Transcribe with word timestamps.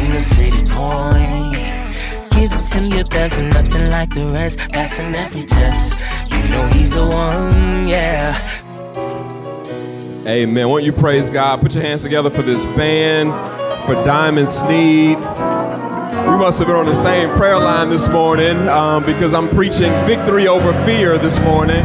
Tune 0.00 0.14
the 0.14 0.20
city 0.20 0.64
point. 0.70 1.52
Giving 2.30 2.66
him 2.68 2.84
your 2.96 3.04
best, 3.10 3.42
nothing 3.42 3.90
like 3.90 4.08
the 4.14 4.26
rest, 4.32 4.58
passing 4.72 5.14
every 5.14 5.42
test. 5.42 6.32
You 6.32 6.48
know 6.48 6.66
he's 6.68 6.94
the 6.94 7.04
one, 7.04 7.86
yeah. 7.86 8.34
Amen. 10.26 10.68
Won't 10.70 10.84
you 10.84 10.92
praise 10.92 11.28
God? 11.28 11.60
Put 11.60 11.74
your 11.74 11.82
hands 11.82 12.02
together 12.02 12.30
for 12.30 12.40
this 12.40 12.64
band, 12.76 13.30
for 13.84 13.92
Diamond 14.06 14.48
Sneed. 14.48 15.18
We 15.18 16.36
must 16.36 16.58
have 16.60 16.68
been 16.68 16.76
on 16.76 16.86
the 16.86 16.94
same 16.94 17.28
prayer 17.36 17.58
line 17.58 17.90
this 17.90 18.08
morning 18.08 18.56
um, 18.68 19.04
because 19.04 19.34
I'm 19.34 19.50
preaching 19.50 19.92
victory 20.06 20.48
over 20.48 20.72
fear 20.86 21.18
this 21.18 21.38
morning. 21.40 21.84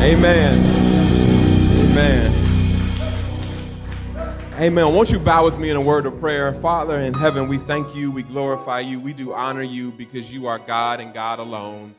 Amen. 0.00 0.58
Amen. 1.90 2.29
Amen. 4.60 4.94
Won't 4.94 5.10
you 5.10 5.18
bow 5.18 5.42
with 5.46 5.58
me 5.58 5.70
in 5.70 5.76
a 5.76 5.80
word 5.80 6.04
of 6.04 6.20
prayer? 6.20 6.52
Father 6.52 6.98
in 6.98 7.14
heaven, 7.14 7.48
we 7.48 7.56
thank 7.56 7.96
you, 7.96 8.10
we 8.10 8.22
glorify 8.22 8.80
you, 8.80 9.00
we 9.00 9.14
do 9.14 9.32
honor 9.32 9.62
you 9.62 9.90
because 9.90 10.30
you 10.30 10.48
are 10.48 10.58
God 10.58 11.00
and 11.00 11.14
God 11.14 11.38
alone. 11.38 11.94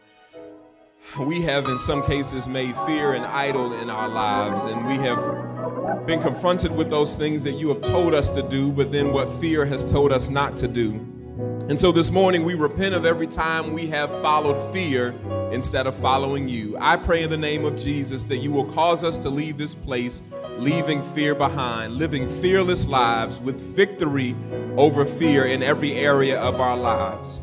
We 1.19 1.41
have, 1.41 1.65
in 1.65 1.79
some 1.79 2.05
cases, 2.05 2.47
made 2.47 2.77
fear 2.85 3.13
an 3.13 3.23
idol 3.23 3.73
in 3.73 3.89
our 3.89 4.07
lives, 4.07 4.65
and 4.65 4.85
we 4.85 4.93
have 4.97 6.05
been 6.05 6.21
confronted 6.21 6.71
with 6.71 6.91
those 6.91 7.15
things 7.15 7.43
that 7.45 7.53
you 7.53 7.67
have 7.69 7.81
told 7.81 8.13
us 8.13 8.29
to 8.29 8.43
do, 8.43 8.71
but 8.71 8.91
then 8.91 9.11
what 9.11 9.27
fear 9.27 9.65
has 9.65 9.83
told 9.91 10.11
us 10.11 10.29
not 10.29 10.55
to 10.57 10.67
do. 10.67 11.20
And 11.69 11.79
so 11.79 11.91
this 11.91 12.11
morning, 12.11 12.43
we 12.43 12.55
repent 12.55 12.95
of 12.95 13.05
every 13.05 13.27
time 13.27 13.71
we 13.71 13.87
have 13.87 14.09
followed 14.21 14.57
fear 14.73 15.15
instead 15.51 15.87
of 15.87 15.95
following 15.95 16.49
you. 16.49 16.75
I 16.79 16.97
pray 16.97 17.23
in 17.23 17.29
the 17.29 17.37
name 17.37 17.65
of 17.65 17.77
Jesus 17.77 18.23
that 18.25 18.37
you 18.37 18.51
will 18.51 18.65
cause 18.65 19.03
us 19.03 19.17
to 19.19 19.29
leave 19.29 19.57
this 19.57 19.75
place 19.75 20.21
leaving 20.57 21.01
fear 21.01 21.33
behind, 21.33 21.93
living 21.93 22.27
fearless 22.41 22.87
lives 22.87 23.39
with 23.39 23.59
victory 23.75 24.35
over 24.75 25.05
fear 25.05 25.45
in 25.45 25.63
every 25.63 25.93
area 25.93 26.39
of 26.41 26.59
our 26.59 26.75
lives. 26.75 27.41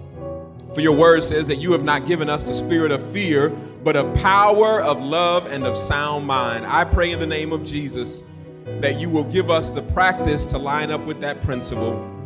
For 0.75 0.81
your 0.81 0.95
word 0.95 1.25
says 1.25 1.49
that 1.49 1.57
you 1.57 1.73
have 1.73 1.83
not 1.83 2.07
given 2.07 2.29
us 2.29 2.47
the 2.47 2.55
spirit 2.55 2.93
of 2.93 3.05
fear, 3.13 3.49
but 3.83 3.97
of 3.97 4.15
power, 4.17 4.81
of 4.81 5.03
love, 5.03 5.47
and 5.47 5.65
of 5.65 5.77
sound 5.77 6.27
mind. 6.27 6.67
I 6.67 6.85
pray 6.85 7.13
in 7.13 7.19
the 7.19 7.27
name 7.27 7.53
of 7.53 7.65
Jesus 7.65 8.23
that 8.81 9.01
you 9.01 9.09
will 9.09 9.25
give 9.25 9.51
us 9.51 9.73
the 9.73 9.83
practice 9.83 10.45
to 10.47 10.59
line 10.59 10.91
up 10.91 11.05
with 11.07 11.21
that 11.21 11.41
principle. 11.41 12.18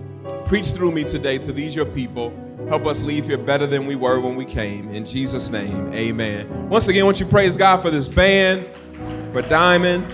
Preach 0.53 0.73
through 0.73 0.93
me 0.93 1.03
today 1.03 1.39
to 1.39 1.51
these 1.51 1.75
your 1.75 1.87
people. 1.87 2.31
Help 2.69 2.85
us 2.85 3.03
leave 3.03 3.25
here 3.25 3.39
better 3.39 3.67
than 3.67 3.87
we 3.87 3.97
were 3.97 4.21
when 4.21 4.37
we 4.37 4.45
came. 4.45 4.91
In 4.91 5.07
Jesus' 5.07 5.49
name, 5.49 5.91
amen. 5.95 6.69
Once 6.69 6.89
again, 6.89 7.07
won't 7.07 7.19
you 7.19 7.25
praise 7.25 7.57
God 7.57 7.81
for 7.81 7.89
this 7.89 8.07
band, 8.07 8.67
for 9.33 9.41
Diamond. 9.41 10.07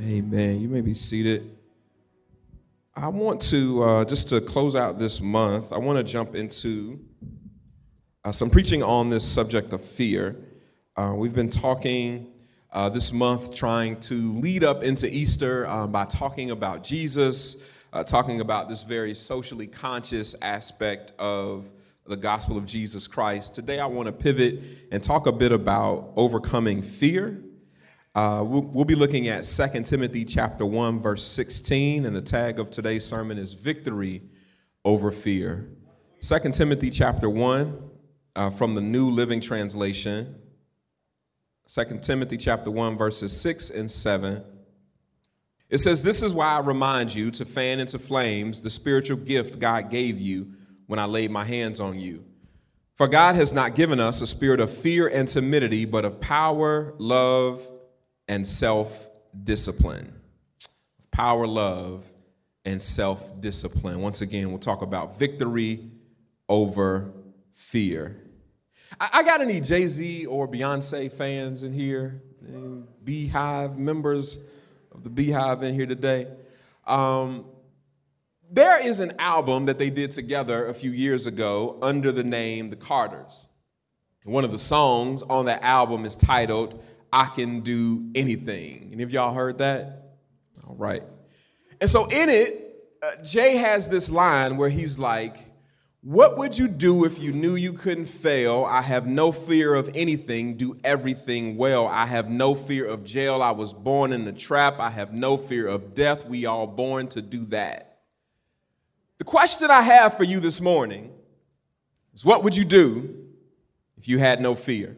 Amen. 0.00 0.60
You 0.60 0.68
may 0.68 0.82
be 0.82 0.94
seated. 0.94 1.50
I 2.94 3.08
want 3.08 3.40
to, 3.50 3.82
uh, 3.82 4.04
just 4.04 4.28
to 4.28 4.40
close 4.40 4.76
out 4.76 5.00
this 5.00 5.20
month, 5.20 5.72
I 5.72 5.78
want 5.78 5.98
to 5.98 6.04
jump 6.04 6.36
into 6.36 7.00
uh, 8.24 8.30
some 8.30 8.50
preaching 8.50 8.84
on 8.84 9.10
this 9.10 9.26
subject 9.26 9.72
of 9.72 9.82
fear. 9.82 10.36
Uh, 10.94 11.12
we've 11.16 11.34
been 11.34 11.50
talking 11.50 12.28
uh, 12.72 12.88
this 12.88 13.12
month 13.12 13.54
trying 13.54 13.98
to 14.00 14.32
lead 14.34 14.62
up 14.62 14.82
into 14.82 15.12
Easter 15.12 15.66
um, 15.68 15.90
by 15.90 16.04
talking 16.04 16.50
about 16.50 16.84
Jesus, 16.84 17.64
uh, 17.92 18.04
talking 18.04 18.40
about 18.40 18.68
this 18.68 18.82
very 18.82 19.14
socially 19.14 19.66
conscious 19.66 20.34
aspect 20.40 21.12
of 21.18 21.72
the 22.06 22.16
gospel 22.16 22.56
of 22.56 22.66
Jesus 22.66 23.06
Christ. 23.06 23.54
Today, 23.54 23.80
I 23.80 23.86
want 23.86 24.06
to 24.06 24.12
pivot 24.12 24.62
and 24.92 25.02
talk 25.02 25.26
a 25.26 25.32
bit 25.32 25.52
about 25.52 26.12
overcoming 26.16 26.82
fear. 26.82 27.42
Uh, 28.14 28.42
we'll, 28.44 28.62
we'll, 28.62 28.84
be 28.84 28.96
looking 28.96 29.28
at 29.28 29.44
2 29.44 29.82
Timothy 29.82 30.24
chapter 30.24 30.66
1, 30.66 30.98
verse 30.98 31.24
16, 31.24 32.06
and 32.06 32.14
the 32.14 32.22
tag 32.22 32.58
of 32.58 32.70
today's 32.70 33.04
sermon 33.04 33.38
is 33.38 33.52
Victory 33.52 34.22
Over 34.84 35.12
Fear. 35.12 35.68
2 36.20 36.50
Timothy 36.50 36.90
chapter 36.90 37.30
1, 37.30 37.90
uh, 38.34 38.50
from 38.50 38.74
the 38.74 38.80
New 38.80 39.08
Living 39.10 39.40
Translation. 39.40 40.34
2 41.72 42.00
Timothy 42.02 42.36
chapter 42.36 42.68
1, 42.68 42.96
verses 42.96 43.38
6 43.40 43.70
and 43.70 43.88
7. 43.88 44.42
It 45.68 45.78
says, 45.78 46.02
This 46.02 46.20
is 46.20 46.34
why 46.34 46.46
I 46.46 46.58
remind 46.58 47.14
you 47.14 47.30
to 47.30 47.44
fan 47.44 47.78
into 47.78 47.96
flames 47.96 48.60
the 48.60 48.70
spiritual 48.70 49.18
gift 49.18 49.60
God 49.60 49.88
gave 49.88 50.18
you 50.18 50.50
when 50.88 50.98
I 50.98 51.04
laid 51.04 51.30
my 51.30 51.44
hands 51.44 51.78
on 51.78 51.96
you. 51.96 52.24
For 52.96 53.06
God 53.06 53.36
has 53.36 53.52
not 53.52 53.76
given 53.76 54.00
us 54.00 54.20
a 54.20 54.26
spirit 54.26 54.58
of 54.58 54.74
fear 54.74 55.06
and 55.06 55.28
timidity, 55.28 55.84
but 55.84 56.04
of 56.04 56.20
power, 56.20 56.92
love, 56.98 57.64
and 58.26 58.44
self 58.44 59.08
discipline. 59.44 60.12
Power, 61.12 61.46
love, 61.46 62.04
and 62.64 62.82
self 62.82 63.40
discipline. 63.40 64.00
Once 64.00 64.22
again, 64.22 64.48
we'll 64.50 64.58
talk 64.58 64.82
about 64.82 65.20
victory 65.20 65.88
over 66.48 67.12
fear. 67.52 68.16
I, 68.98 69.22
got 69.22 69.40
any 69.40 69.60
Jay 69.60 69.86
Z 69.86 70.26
or 70.26 70.48
Beyonce 70.48 71.12
fans 71.12 71.62
in 71.62 71.72
here? 71.72 72.22
Any 72.46 72.82
BeyHive 73.04 73.76
members 73.76 74.38
of 74.92 75.04
the 75.04 75.10
BeyHive 75.10 75.62
in 75.62 75.74
here 75.74 75.86
today? 75.86 76.26
Um, 76.86 77.44
there 78.50 78.84
is 78.84 79.00
an 79.00 79.12
album 79.18 79.66
that 79.66 79.78
they 79.78 79.90
did 79.90 80.10
together 80.10 80.66
a 80.66 80.74
few 80.74 80.90
years 80.90 81.26
ago 81.26 81.78
under 81.82 82.10
the 82.10 82.24
name 82.24 82.70
The 82.70 82.76
Carters. 82.76 83.46
One 84.24 84.44
of 84.44 84.50
the 84.50 84.58
songs 84.58 85.22
on 85.22 85.46
that 85.46 85.62
album 85.62 86.04
is 86.04 86.16
titled 86.16 86.82
I 87.12 87.26
Can 87.26 87.60
Do 87.60 88.10
Anything. 88.14 88.90
Any 88.92 89.02
of 89.02 89.12
y'all 89.12 89.32
heard 89.32 89.58
that? 89.58 90.16
All 90.66 90.74
right. 90.76 91.02
And 91.80 91.88
so 91.88 92.06
in 92.06 92.28
it, 92.28 92.84
uh, 93.02 93.22
Jay 93.22 93.56
has 93.56 93.88
this 93.88 94.10
line 94.10 94.56
where 94.56 94.68
he's 94.68 94.98
like, 94.98 95.49
What 96.02 96.38
would 96.38 96.56
you 96.56 96.66
do 96.66 97.04
if 97.04 97.18
you 97.18 97.30
knew 97.30 97.56
you 97.56 97.74
couldn't 97.74 98.06
fail? 98.06 98.64
I 98.64 98.80
have 98.80 99.06
no 99.06 99.32
fear 99.32 99.74
of 99.74 99.90
anything, 99.94 100.56
do 100.56 100.78
everything 100.82 101.58
well. 101.58 101.86
I 101.86 102.06
have 102.06 102.30
no 102.30 102.54
fear 102.54 102.86
of 102.86 103.04
jail. 103.04 103.42
I 103.42 103.50
was 103.50 103.74
born 103.74 104.12
in 104.12 104.24
the 104.24 104.32
trap. 104.32 104.80
I 104.80 104.88
have 104.88 105.12
no 105.12 105.36
fear 105.36 105.66
of 105.66 105.94
death. 105.94 106.24
We 106.24 106.46
all 106.46 106.66
born 106.66 107.08
to 107.08 107.20
do 107.20 107.44
that. 107.46 107.98
The 109.18 109.24
question 109.24 109.70
I 109.70 109.82
have 109.82 110.16
for 110.16 110.24
you 110.24 110.40
this 110.40 110.60
morning 110.60 111.12
is 112.14 112.24
what 112.24 112.44
would 112.44 112.56
you 112.56 112.64
do 112.64 113.26
if 113.98 114.08
you 114.08 114.18
had 114.18 114.40
no 114.40 114.54
fear? 114.54 114.96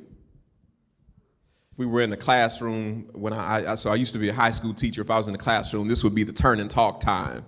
if 1.72 1.78
we 1.78 1.86
were 1.86 2.02
in 2.02 2.10
the 2.10 2.16
classroom 2.16 3.08
when 3.12 3.32
I, 3.32 3.72
I, 3.72 3.74
so 3.76 3.90
I 3.90 3.94
used 3.94 4.12
to 4.12 4.18
be 4.18 4.28
a 4.28 4.34
high 4.34 4.50
school 4.50 4.74
teacher. 4.74 5.00
If 5.00 5.10
I 5.10 5.16
was 5.16 5.26
in 5.26 5.32
the 5.32 5.38
classroom, 5.38 5.88
this 5.88 6.04
would 6.04 6.14
be 6.14 6.22
the 6.22 6.32
turn 6.32 6.60
and 6.60 6.70
talk 6.70 7.00
time. 7.00 7.46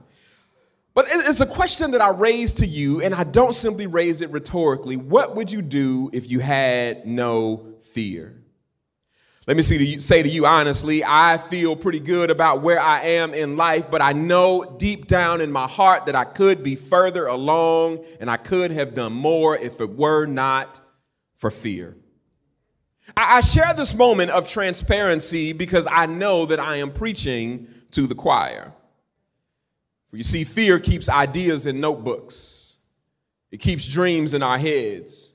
But 0.94 1.06
it's 1.09 1.41
a 1.41 1.47
question 1.47 1.91
that 1.91 2.01
I 2.01 2.10
raise 2.10 2.53
to 2.54 2.66
you, 2.66 3.03
and 3.03 3.15
I 3.15 3.24
don't 3.24 3.54
simply 3.54 3.89
raise 3.89 4.22
it 4.22 4.30
rhetorically. 4.30 4.97
What 4.97 5.34
would 5.34 5.51
you 5.51 5.60
do 5.60 6.09
if 6.13 6.30
you 6.30 6.39
had 6.39 7.04
no 7.04 7.74
fear? 7.83 8.41
Let 9.47 9.57
me 9.59 9.63
see 9.63 9.77
to 9.77 9.84
you, 9.84 10.01
say 10.01 10.22
to 10.22 10.28
you 10.28 10.47
honestly, 10.47 11.04
I 11.04 11.36
feel 11.36 11.77
pretty 11.77 12.01
good 12.01 12.30
about 12.30 12.63
where 12.63 12.80
I 12.80 13.01
am 13.01 13.34
in 13.34 13.57
life, 13.59 13.91
but 13.91 14.01
I 14.01 14.15
know 14.15 14.65
deep 14.78 15.07
down 15.07 15.42
in 15.42 15.53
my 15.53 15.66
heart 15.66 16.07
that 16.07 16.15
I 16.15 16.24
could 16.24 16.63
be 16.63 16.77
further 16.77 17.27
along 17.27 18.07
and 18.21 18.30
I 18.30 18.39
could 18.39 18.71
have 18.71 18.95
done 18.95 19.13
more 19.13 19.54
if 19.54 19.83
it 19.83 19.91
were 19.97 20.24
not 20.24 20.80
for 21.34 21.51
fear. 21.51 21.95
I 23.19 23.42
share 23.42 23.74
this 23.74 23.95
moment 23.95 24.30
of 24.30 24.48
transparency 24.48 25.53
because 25.53 25.86
I 25.91 26.07
know 26.07 26.47
that 26.47 26.59
I 26.59 26.77
am 26.77 26.91
preaching 26.91 27.69
to 27.91 28.07
the 28.07 28.15
choir. 28.15 28.72
For 30.15 30.19
you 30.19 30.22
see, 30.22 30.45
fear 30.45 30.78
keeps 30.78 31.09
ideas 31.09 31.66
in 31.66 31.81
notebooks, 31.81 32.77
it 33.51 33.57
keeps 33.57 33.84
dreams 33.89 34.33
in 34.33 34.45
our 34.45 34.59
heads. 34.59 35.33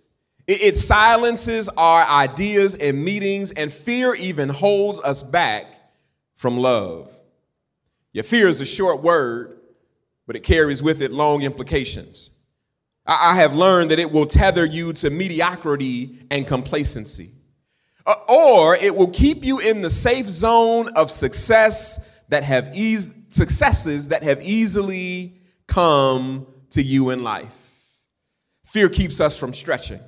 It, 0.48 0.78
silences 0.78 1.68
our 1.68 2.06
ideas 2.06 2.76
and 2.76 3.04
meetings, 3.04 3.52
and 3.52 3.74
fear 3.74 4.16
even 4.16 4.48
holds 4.48 5.02
us 5.02 5.22
back 5.22 5.66
from 6.36 6.58
love. 6.58 7.12
Your 8.14 8.24
fear 8.24 8.48
is 8.48 8.62
a 8.62 8.66
short 8.66 9.04
word, 9.04 9.60
but 10.26 10.38
it 10.38 10.44
carries 10.44 10.82
with 10.82 11.02
it 11.02 11.12
long 11.12 11.42
implications. 11.42 12.32
I 13.06 13.36
have 13.36 13.54
learned 13.54 13.92
that 13.92 14.00
it 14.00 14.10
will 14.10 14.28
tether 14.28 14.64
you 14.64 14.94
to 14.94 15.10
mediocrity 15.10 16.20
and 16.32 16.48
complacency. 16.48 17.32
Uh, 18.06 18.16
or 18.30 18.78
it 18.78 18.96
will 18.96 19.10
keep 19.10 19.44
you 19.44 19.60
in 19.60 19.82
the 19.82 19.90
safe 19.90 20.28
zone 20.28 20.88
of 20.96 21.12
success, 21.12 22.09
that 22.30 22.44
have 22.44 22.76
eased 22.76 23.34
successes 23.34 24.08
that 24.08 24.24
have 24.24 24.42
easily 24.42 25.40
come 25.68 26.48
to 26.72 26.82
you 26.82 27.10
in 27.10 27.24
life. 27.24 27.96
Fear 28.66 28.90
keeps 28.90 29.20
us 29.20 29.38
from 29.38 29.54
stretching. 29.54 30.00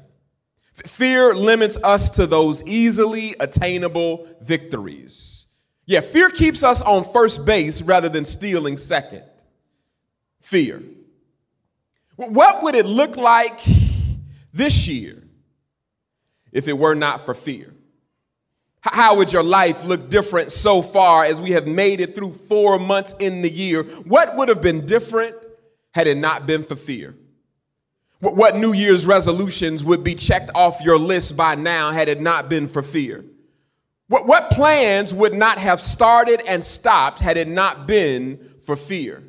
Fear 0.74 1.36
limits 1.36 1.78
us 1.84 2.10
to 2.12 2.26
those 2.26 2.64
easily 2.66 3.36
attainable 3.40 4.28
victories. 4.42 5.48
Yeah, 5.86 6.02
fear 6.02 6.30
keeps 6.30 6.64
us 6.64 6.82
on 6.82 7.04
first 7.04 7.46
base 7.46 7.82
rather 7.82 8.08
than 8.08 8.24
stealing 8.24 8.78
second. 8.78 9.24
Fear. 10.42 10.84
What 12.16 12.64
would 12.64 12.76
it 12.76 12.86
look 12.86 13.18
like 13.18 13.60
this 14.54 14.88
year 14.88 15.24
if 16.52 16.68
it 16.68 16.78
were 16.78 16.96
not 16.96 17.26
for 17.26 17.34
fear? 17.34 17.74
How 19.02 19.16
would 19.16 19.34
your 19.34 19.42
life 19.42 19.84
look 19.84 20.12
different 20.12 20.52
so 20.52 20.84
far 20.84 21.26
as 21.26 21.42
we 21.42 21.50
have 21.54 21.66
made 21.66 22.02
it 22.02 22.14
through 22.14 22.34
four 22.34 22.78
months 22.78 23.16
in 23.18 23.42
the 23.42 23.50
year? 23.50 23.82
What 23.82 24.38
would 24.38 24.48
have 24.48 24.62
been 24.62 24.86
different 24.86 25.36
had 25.90 26.06
it 26.06 26.18
not 26.18 26.46
been 26.46 26.62
for 26.62 26.76
fear? 26.76 27.16
What 28.20 28.58
New 28.58 28.74
Year's 28.74 29.08
resolutions 29.08 29.84
would 29.84 30.04
be 30.04 30.14
checked 30.14 30.52
off 30.54 30.82
your 30.82 31.00
list 31.00 31.36
by 31.36 31.56
now 31.56 31.90
had 31.90 32.10
it 32.10 32.22
not 32.22 32.48
been 32.48 32.68
for 32.68 32.84
fear? 32.84 33.26
What, 34.08 34.52
plans 34.52 35.16
would 35.16 35.34
not 35.34 35.58
have 35.58 35.82
started 35.82 36.44
and 36.48 36.64
stopped 36.64 37.18
had 37.18 37.38
it 37.38 37.48
not 37.48 37.88
been 37.88 38.52
for 38.62 38.76
fear? 38.76 39.24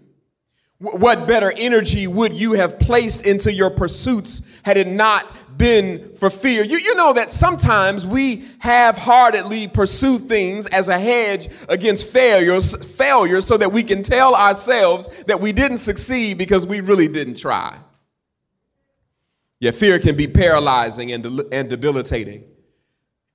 What 0.82 1.28
better 1.28 1.52
energy 1.56 2.08
would 2.08 2.32
you 2.32 2.54
have 2.54 2.76
placed 2.80 3.24
into 3.24 3.52
your 3.52 3.70
pursuits 3.70 4.42
had 4.64 4.76
it 4.76 4.88
not 4.88 5.24
been 5.56 6.16
for 6.16 6.28
fear? 6.28 6.64
You, 6.64 6.76
you 6.76 6.96
know 6.96 7.12
that 7.12 7.30
sometimes 7.30 8.04
we 8.04 8.44
half 8.58 8.98
heartedly 8.98 9.68
pursue 9.68 10.18
things 10.18 10.66
as 10.66 10.88
a 10.88 10.98
hedge 10.98 11.46
against 11.68 12.08
failures, 12.08 12.74
failures 12.96 13.46
so 13.46 13.56
that 13.58 13.70
we 13.70 13.84
can 13.84 14.02
tell 14.02 14.34
ourselves 14.34 15.06
that 15.26 15.40
we 15.40 15.52
didn't 15.52 15.76
succeed 15.76 16.36
because 16.36 16.66
we 16.66 16.80
really 16.80 17.06
didn't 17.06 17.38
try. 17.38 17.78
Yeah, 19.60 19.70
fear 19.70 20.00
can 20.00 20.16
be 20.16 20.26
paralyzing 20.26 21.12
and, 21.12 21.24
and 21.52 21.70
debilitating. 21.70 22.42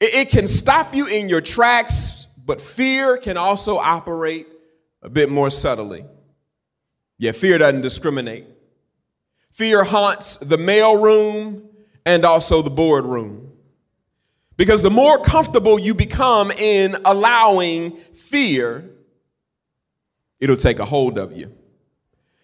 It, 0.02 0.14
it 0.14 0.30
can 0.32 0.48
stop 0.48 0.94
you 0.94 1.08
in 1.08 1.30
your 1.30 1.40
tracks, 1.40 2.28
but 2.46 2.60
fear 2.60 3.16
can 3.16 3.38
also 3.38 3.78
operate 3.78 4.48
a 5.02 5.08
bit 5.08 5.30
more 5.30 5.50
subtly. 5.50 6.04
Yeah, 7.18 7.32
fear 7.32 7.58
doesn't 7.58 7.82
discriminate. 7.82 8.46
Fear 9.52 9.84
haunts 9.86 10.38
the 10.38 10.58
mail 10.58 11.00
room 11.00 11.70
and 12.06 12.24
also 12.24 12.62
the 12.62 12.70
boardroom. 12.70 13.52
Because 14.56 14.82
the 14.82 14.92
more 14.92 15.20
comfortable 15.20 15.80
you 15.80 15.94
become 15.94 16.52
in 16.52 16.96
allowing 17.06 17.98
fear, 18.16 18.90
it'll 20.40 20.58
take 20.58 20.80
a 20.80 20.86
hold 20.86 21.18
of 21.18 21.36
you. 21.36 21.54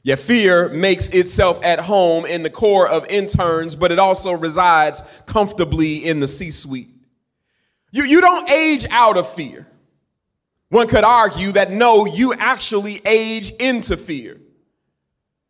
Yet 0.03 0.19
fear 0.19 0.69
makes 0.69 1.09
itself 1.09 1.63
at 1.63 1.79
home 1.79 2.25
in 2.25 2.43
the 2.43 2.49
corps 2.49 2.89
of 2.89 3.05
interns, 3.07 3.75
but 3.75 3.91
it 3.91 3.99
also 3.99 4.33
resides 4.33 5.01
comfortably 5.25 6.03
in 6.05 6.19
the 6.19 6.27
C 6.27 6.51
suite. 6.51 6.89
You, 7.91 8.03
you 8.03 8.21
don't 8.21 8.49
age 8.49 8.85
out 8.91 9.17
of 9.17 9.29
fear. 9.29 9.65
One 10.69 10.87
could 10.87 11.03
argue 11.03 11.51
that 11.53 11.71
no, 11.71 12.05
you 12.05 12.33
actually 12.33 13.01
age 13.05 13.51
into 13.51 13.95
fear. 13.95 14.39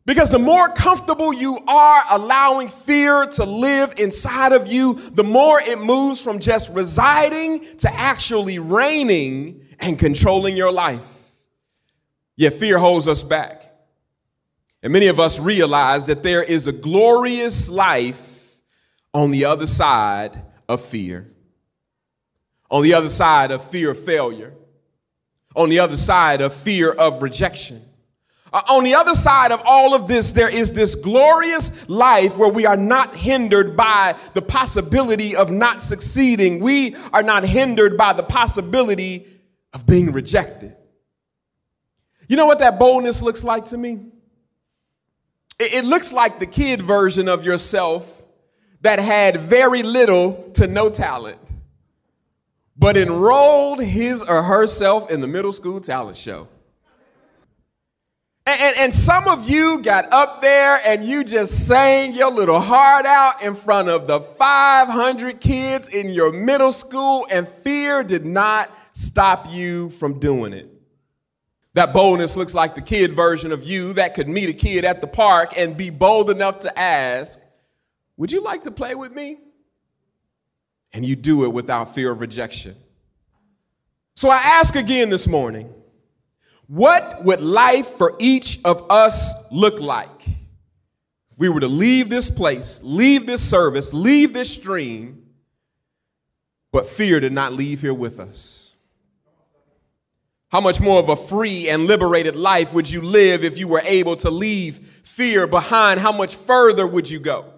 Because 0.06 0.28
the 0.30 0.38
more 0.38 0.68
comfortable 0.68 1.32
you 1.32 1.58
are 1.66 2.02
allowing 2.10 2.68
fear 2.68 3.24
to 3.26 3.44
live 3.44 3.94
inside 3.98 4.52
of 4.52 4.66
you, 4.66 4.94
the 4.94 5.24
more 5.24 5.60
it 5.60 5.80
moves 5.80 6.20
from 6.20 6.40
just 6.40 6.70
residing 6.72 7.64
to 7.78 7.92
actually 7.92 8.58
reigning 8.58 9.66
and 9.80 9.98
controlling 9.98 10.56
your 10.56 10.70
life. 10.70 11.10
Yet 12.36 12.54
fear 12.54 12.78
holds 12.78 13.08
us 13.08 13.22
back. 13.22 13.72
And 14.82 14.92
many 14.92 15.06
of 15.06 15.18
us 15.18 15.38
realize 15.38 16.04
that 16.06 16.22
there 16.22 16.42
is 16.42 16.66
a 16.66 16.72
glorious 16.72 17.70
life 17.70 18.60
on 19.14 19.30
the 19.30 19.46
other 19.46 19.66
side 19.66 20.42
of 20.68 20.84
fear, 20.84 21.26
on 22.70 22.82
the 22.82 22.92
other 22.92 23.08
side 23.08 23.50
of 23.50 23.64
fear 23.64 23.92
of 23.92 24.04
failure, 24.04 24.52
on 25.56 25.70
the 25.70 25.78
other 25.78 25.96
side 25.96 26.42
of 26.42 26.52
fear 26.52 26.90
of 26.90 27.22
rejection. 27.22 27.82
Uh, 28.54 28.62
on 28.68 28.84
the 28.84 28.94
other 28.94 29.14
side 29.14 29.50
of 29.50 29.60
all 29.64 29.96
of 29.96 30.06
this, 30.06 30.30
there 30.30 30.48
is 30.48 30.72
this 30.72 30.94
glorious 30.94 31.88
life 31.88 32.38
where 32.38 32.48
we 32.48 32.64
are 32.64 32.76
not 32.76 33.16
hindered 33.16 33.76
by 33.76 34.14
the 34.34 34.40
possibility 34.40 35.34
of 35.34 35.50
not 35.50 35.82
succeeding. 35.82 36.60
We 36.60 36.94
are 37.12 37.24
not 37.24 37.44
hindered 37.44 37.96
by 37.96 38.12
the 38.12 38.22
possibility 38.22 39.26
of 39.72 39.84
being 39.86 40.12
rejected. 40.12 40.76
You 42.28 42.36
know 42.36 42.46
what 42.46 42.60
that 42.60 42.78
boldness 42.78 43.22
looks 43.22 43.42
like 43.42 43.66
to 43.66 43.76
me? 43.76 44.06
It 45.58 45.84
looks 45.84 46.12
like 46.12 46.38
the 46.38 46.46
kid 46.46 46.80
version 46.80 47.28
of 47.28 47.44
yourself 47.44 48.22
that 48.82 49.00
had 49.00 49.36
very 49.36 49.82
little 49.82 50.52
to 50.54 50.68
no 50.68 50.90
talent, 50.90 51.40
but 52.76 52.96
enrolled 52.96 53.82
his 53.82 54.22
or 54.22 54.44
herself 54.44 55.10
in 55.10 55.20
the 55.20 55.26
middle 55.26 55.52
school 55.52 55.80
talent 55.80 56.16
show. 56.16 56.46
And, 58.54 58.62
and, 58.62 58.76
and, 58.78 58.94
some 58.94 59.26
of 59.26 59.50
you 59.50 59.80
got 59.82 60.12
up 60.12 60.40
there 60.40 60.78
and 60.86 61.02
you 61.02 61.24
just 61.24 61.66
sang 61.66 62.14
your 62.14 62.30
little 62.30 62.60
heart 62.60 63.04
out 63.04 63.42
in 63.42 63.56
front 63.56 63.88
of 63.88 64.06
the 64.06 64.20
500 64.20 65.40
kids 65.40 65.88
in 65.88 66.10
your 66.10 66.30
middle 66.30 66.70
school, 66.70 67.26
and 67.32 67.48
fear 67.48 68.04
did 68.04 68.24
not 68.24 68.70
stop 68.92 69.50
you 69.50 69.90
from 69.90 70.20
doing 70.20 70.52
it. 70.52 70.70
That 71.72 71.92
boldness 71.92 72.36
looks 72.36 72.54
like 72.54 72.76
the 72.76 72.80
kid 72.80 73.14
version 73.14 73.50
of 73.50 73.64
you 73.64 73.92
that 73.94 74.14
could 74.14 74.28
meet 74.28 74.48
a 74.48 74.52
kid 74.52 74.84
at 74.84 75.00
the 75.00 75.08
park 75.08 75.58
and 75.58 75.76
be 75.76 75.90
bold 75.90 76.30
enough 76.30 76.60
to 76.60 76.78
ask, 76.78 77.40
Would 78.18 78.30
you 78.30 78.40
like 78.40 78.62
to 78.62 78.70
play 78.70 78.94
with 78.94 79.10
me? 79.10 79.38
And 80.92 81.04
you 81.04 81.16
do 81.16 81.44
it 81.44 81.52
without 81.52 81.92
fear 81.92 82.12
of 82.12 82.20
rejection. 82.20 82.76
So 84.14 84.30
I 84.30 84.36
ask 84.36 84.76
again 84.76 85.10
this 85.10 85.26
morning 85.26 85.74
what 86.74 87.24
would 87.24 87.40
life 87.40 87.86
for 87.86 88.16
each 88.18 88.58
of 88.64 88.90
us 88.90 89.32
look 89.52 89.80
like 89.80 90.26
if 90.26 91.38
we 91.38 91.48
were 91.48 91.60
to 91.60 91.68
leave 91.68 92.08
this 92.08 92.28
place, 92.28 92.80
leave 92.82 93.26
this 93.26 93.48
service, 93.48 93.94
leave 93.94 94.32
this 94.32 94.52
stream, 94.52 95.24
but 96.72 96.86
fear 96.86 97.20
did 97.20 97.32
not 97.32 97.52
leave 97.52 97.80
here 97.80 97.94
with 97.94 98.18
us? 98.18 98.72
How 100.48 100.60
much 100.60 100.80
more 100.80 100.98
of 100.98 101.08
a 101.10 101.16
free 101.16 101.68
and 101.68 101.86
liberated 101.86 102.34
life 102.34 102.74
would 102.74 102.90
you 102.90 103.02
live 103.02 103.44
if 103.44 103.56
you 103.56 103.68
were 103.68 103.82
able 103.84 104.16
to 104.16 104.30
leave 104.30 104.78
fear 105.04 105.46
behind? 105.46 106.00
How 106.00 106.10
much 106.10 106.34
further 106.34 106.88
would 106.88 107.08
you 107.08 107.20
go? 107.20 107.52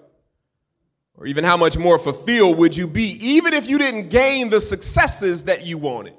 Or 1.15 1.25
even 1.25 1.43
how 1.43 1.57
much 1.57 1.79
more 1.79 1.99
fulfilled 1.99 2.59
would 2.59 2.77
you 2.77 2.87
be, 2.87 3.17
even 3.27 3.55
if 3.55 3.67
you 3.67 3.79
didn't 3.79 4.11
gain 4.11 4.51
the 4.51 4.61
successes 4.61 5.45
that 5.45 5.65
you 5.65 5.79
wanted? 5.79 6.13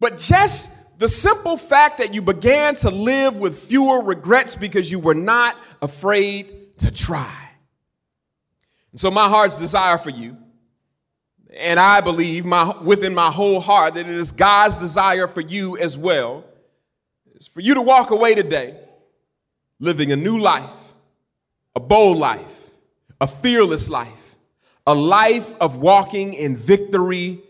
But 0.00 0.16
just 0.16 0.72
the 0.98 1.08
simple 1.08 1.56
fact 1.56 1.98
that 1.98 2.14
you 2.14 2.20
began 2.20 2.76
to 2.76 2.90
live 2.90 3.38
with 3.38 3.58
fewer 3.58 4.02
regrets 4.02 4.54
because 4.54 4.90
you 4.90 4.98
were 4.98 5.14
not 5.14 5.56
afraid 5.80 6.78
to 6.78 6.92
try. 6.92 7.34
And 8.92 9.00
so, 9.00 9.10
my 9.10 9.28
heart's 9.28 9.56
desire 9.56 9.98
for 9.98 10.10
you 10.10 10.36
and 11.58 11.80
I 11.80 12.00
believe 12.00 12.44
my, 12.44 12.76
within 12.78 13.14
my 13.14 13.30
whole 13.30 13.60
heart 13.60 13.94
that 13.94 14.06
it 14.06 14.14
is 14.14 14.32
God's 14.32 14.76
desire 14.76 15.26
for 15.26 15.40
you 15.40 15.76
as 15.78 15.96
well, 15.96 16.44
is 17.34 17.46
for 17.46 17.60
you 17.60 17.74
to 17.74 17.82
walk 17.82 18.10
away 18.10 18.34
today 18.34 18.78
living 19.80 20.12
a 20.12 20.16
new 20.16 20.38
life, 20.38 20.94
a 21.74 21.80
bold 21.80 22.18
life, 22.18 22.70
a 23.20 23.26
fearless 23.26 23.88
life, 23.88 24.36
a 24.86 24.94
life 24.94 25.54
of 25.60 25.76
walking 25.76 26.34
in 26.34 26.56
victory 26.56 27.40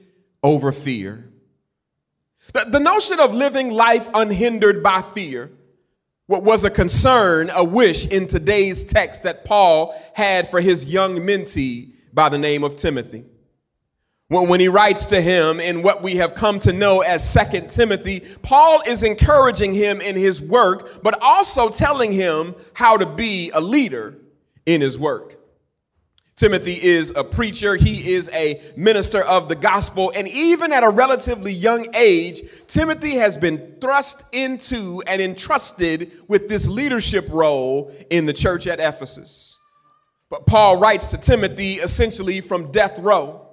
over 0.43 0.73
fear. 0.73 1.28
The, 2.53 2.67
the 2.71 2.81
notion 2.81 3.21
of 3.21 3.35
living 3.35 3.71
life 3.71 4.09
unhindered 4.15 4.83
by 4.83 5.03
fear 5.03 5.51
what 6.27 6.43
was 6.43 6.63
a 6.63 6.71
concern, 6.71 7.51
a 7.55 7.65
wish 7.65 8.07
in 8.07 8.29
today's 8.29 8.85
text 8.85 9.23
that 9.23 9.47
Paul 9.47 9.99
had 10.15 10.49
for 10.51 10.61
his 10.61 10.85
young 10.85 11.17
mentee 11.21 11.93
by 12.13 12.29
the 12.29 12.37
name 12.37 12.65
of 12.65 12.77
Timothy. 12.77 13.25
When 14.29 14.61
he 14.61 14.69
writes 14.69 15.07
to 15.07 15.23
him 15.23 15.59
in 15.59 15.83
what 15.83 16.03
we 16.03 16.17
have 16.17 16.35
come 16.35 16.59
to 16.61 16.73
know 16.75 17.01
as 17.01 17.27
Second 17.27 17.71
Timothy, 17.71 18.21
Paul 18.43 18.83
is 18.87 19.03
encouraging 19.03 19.73
him 19.73 20.03
in 20.03 20.17
his 20.17 20.39
work, 20.39 21.03
but 21.03 21.19
also 21.23 21.71
telling 21.71 22.13
him 22.13 22.55
how 22.75 22.99
to 22.99 23.07
be 23.07 23.51
a 23.55 23.61
leader 23.63 24.19
in 24.67 24.83
his 24.83 24.99
work. 24.99 25.38
Timothy 26.39 26.81
is 26.81 27.13
a 27.17 27.25
preacher, 27.25 27.75
he 27.75 28.13
is 28.13 28.31
a 28.33 28.63
minister 28.77 29.25
of 29.25 29.49
the 29.49 29.57
gospel, 29.57 30.13
and 30.15 30.29
even 30.29 30.73
at 30.73 30.85
a 30.85 30.89
relatively 30.89 31.53
young 31.53 31.89
age, 31.97 32.41
Timothy 32.69 33.17
has 33.17 33.37
been 33.37 33.75
thrust 33.81 34.23
into 34.31 35.03
and 35.09 35.21
entrusted 35.21 36.13
with 36.29 36.49
this 36.49 36.69
leadership 36.69 37.27
role 37.29 37.93
in 38.09 38.25
the 38.25 38.33
church 38.33 38.69
at 38.69 38.79
Ephesus. 38.79 39.59
But 40.31 40.47
Paul 40.47 40.79
writes 40.79 41.09
to 41.09 41.19
Timothy 41.19 41.75
essentially 41.75 42.41
from 42.41 42.71
death 42.71 43.01
row 43.01 43.45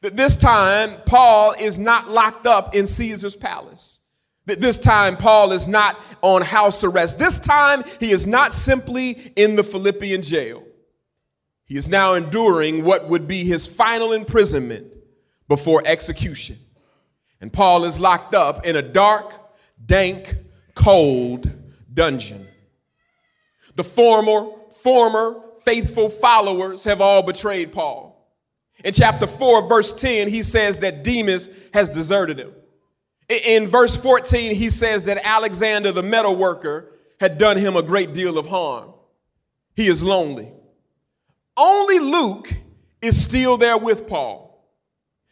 that 0.00 0.16
this 0.16 0.38
time 0.38 0.96
Paul 1.04 1.54
is 1.60 1.78
not 1.78 2.08
locked 2.08 2.46
up 2.46 2.74
in 2.74 2.86
Caesar's 2.86 3.36
palace. 3.36 4.00
That 4.46 4.62
this 4.62 4.78
time, 4.78 5.16
Paul 5.16 5.52
is 5.52 5.66
not 5.66 5.98
on 6.22 6.42
house 6.42 6.84
arrest. 6.84 7.18
This 7.18 7.38
time, 7.38 7.82
he 8.00 8.10
is 8.10 8.26
not 8.26 8.52
simply 8.52 9.32
in 9.36 9.56
the 9.56 9.64
Philippian 9.64 10.22
jail. 10.22 10.63
He 11.66 11.76
is 11.76 11.88
now 11.88 12.14
enduring 12.14 12.84
what 12.84 13.08
would 13.08 13.26
be 13.26 13.44
his 13.44 13.66
final 13.66 14.12
imprisonment 14.12 14.94
before 15.48 15.82
execution. 15.84 16.58
And 17.40 17.52
Paul 17.52 17.84
is 17.84 18.00
locked 18.00 18.34
up 18.34 18.66
in 18.66 18.76
a 18.76 18.82
dark, 18.82 19.32
dank, 19.84 20.34
cold 20.74 21.50
dungeon. 21.92 22.46
The 23.76 23.84
former, 23.84 24.50
former 24.82 25.40
faithful 25.62 26.10
followers 26.10 26.84
have 26.84 27.00
all 27.00 27.22
betrayed 27.22 27.72
Paul. 27.72 28.14
In 28.84 28.92
chapter 28.92 29.26
4, 29.26 29.68
verse 29.68 29.92
10, 29.92 30.28
he 30.28 30.42
says 30.42 30.80
that 30.80 31.04
Demas 31.04 31.48
has 31.72 31.88
deserted 31.88 32.38
him. 32.38 32.52
In 33.28 33.68
verse 33.68 33.96
14, 33.96 34.54
he 34.54 34.68
says 34.68 35.04
that 35.04 35.24
Alexander 35.24 35.92
the 35.92 36.02
metal 36.02 36.36
worker 36.36 36.92
had 37.20 37.38
done 37.38 37.56
him 37.56 37.76
a 37.76 37.82
great 37.82 38.12
deal 38.12 38.36
of 38.36 38.46
harm. 38.46 38.92
He 39.74 39.86
is 39.86 40.02
lonely. 40.02 40.52
Only 41.56 41.98
Luke 41.98 42.52
is 43.00 43.22
still 43.22 43.56
there 43.56 43.78
with 43.78 44.06
Paul. 44.06 44.64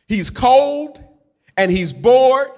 He's 0.07 0.31
cold 0.31 1.03
and 1.57 1.71
he's 1.71 1.93
bored, 1.93 2.51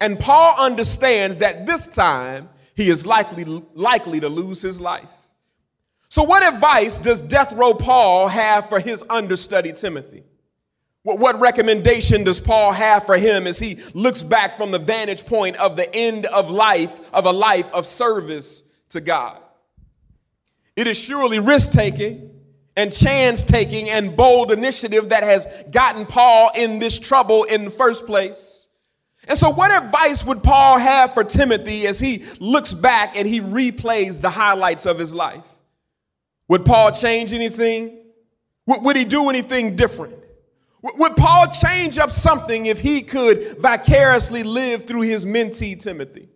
and 0.00 0.18
Paul 0.18 0.54
understands 0.58 1.38
that 1.38 1.66
this 1.66 1.86
time 1.86 2.48
he 2.74 2.88
is 2.88 3.06
likely, 3.06 3.44
likely 3.74 4.20
to 4.20 4.28
lose 4.28 4.60
his 4.60 4.80
life. 4.80 5.12
So, 6.08 6.22
what 6.22 6.42
advice 6.42 6.98
does 6.98 7.22
death 7.22 7.52
row 7.54 7.74
Paul 7.74 8.28
have 8.28 8.68
for 8.68 8.80
his 8.80 9.04
understudy 9.08 9.72
Timothy? 9.72 10.24
What 11.02 11.38
recommendation 11.38 12.24
does 12.24 12.40
Paul 12.40 12.72
have 12.72 13.04
for 13.04 13.18
him 13.18 13.46
as 13.46 13.58
he 13.58 13.78
looks 13.92 14.22
back 14.22 14.56
from 14.56 14.70
the 14.70 14.78
vantage 14.78 15.26
point 15.26 15.56
of 15.56 15.76
the 15.76 15.94
end 15.94 16.24
of 16.26 16.50
life, 16.50 16.98
of 17.12 17.26
a 17.26 17.32
life 17.32 17.70
of 17.74 17.84
service 17.84 18.62
to 18.88 19.02
God? 19.02 19.38
It 20.76 20.86
is 20.86 20.98
surely 20.98 21.40
risk 21.40 21.72
taking 21.72 22.23
and 22.76 22.92
chance 22.92 23.44
taking 23.44 23.88
and 23.88 24.16
bold 24.16 24.50
initiative 24.50 25.10
that 25.10 25.22
has 25.22 25.46
gotten 25.70 26.06
Paul 26.06 26.50
in 26.56 26.78
this 26.78 26.98
trouble 26.98 27.44
in 27.44 27.64
the 27.64 27.70
first 27.70 28.06
place. 28.06 28.68
And 29.26 29.38
so, 29.38 29.50
what 29.50 29.70
advice 29.70 30.24
would 30.24 30.42
Paul 30.42 30.78
have 30.78 31.14
for 31.14 31.24
Timothy 31.24 31.86
as 31.86 31.98
he 31.98 32.24
looks 32.40 32.74
back 32.74 33.16
and 33.16 33.26
he 33.26 33.40
replays 33.40 34.20
the 34.20 34.30
highlights 34.30 34.86
of 34.86 34.98
his 34.98 35.14
life? 35.14 35.48
Would 36.48 36.64
Paul 36.66 36.92
change 36.92 37.32
anything? 37.32 37.98
Would 38.66 38.96
he 38.96 39.04
do 39.04 39.30
anything 39.30 39.76
different? 39.76 40.14
Would 40.82 41.16
Paul 41.16 41.46
change 41.48 41.96
up 41.96 42.10
something 42.10 42.66
if 42.66 42.80
he 42.80 43.00
could 43.00 43.58
vicariously 43.58 44.42
live 44.42 44.84
through 44.84 45.02
his 45.02 45.24
mentee, 45.24 45.80
Timothy? 45.80 46.28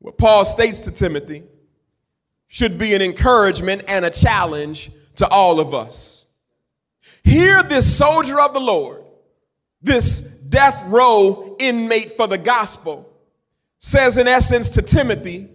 What 0.00 0.18
Paul 0.18 0.44
states 0.44 0.80
to 0.82 0.90
Timothy 0.90 1.44
should 2.46 2.78
be 2.78 2.94
an 2.94 3.00
encouragement 3.00 3.84
and 3.88 4.04
a 4.04 4.10
challenge 4.10 4.90
to 5.18 5.28
all 5.28 5.60
of 5.60 5.74
us. 5.74 6.26
Hear 7.22 7.62
this 7.62 7.96
soldier 7.96 8.40
of 8.40 8.54
the 8.54 8.60
Lord, 8.60 9.04
this 9.82 10.20
death 10.20 10.84
row 10.86 11.56
inmate 11.58 12.12
for 12.12 12.26
the 12.26 12.38
gospel, 12.38 13.08
says 13.78 14.16
in 14.18 14.26
essence 14.26 14.70
to 14.70 14.82
Timothy, 14.82 15.48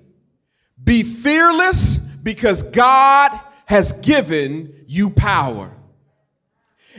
be 0.81 1.03
fearless 1.03 1.97
because 1.97 2.63
God 2.63 3.37
has 3.65 3.93
given 3.93 4.85
you 4.87 5.09
power. 5.09 5.75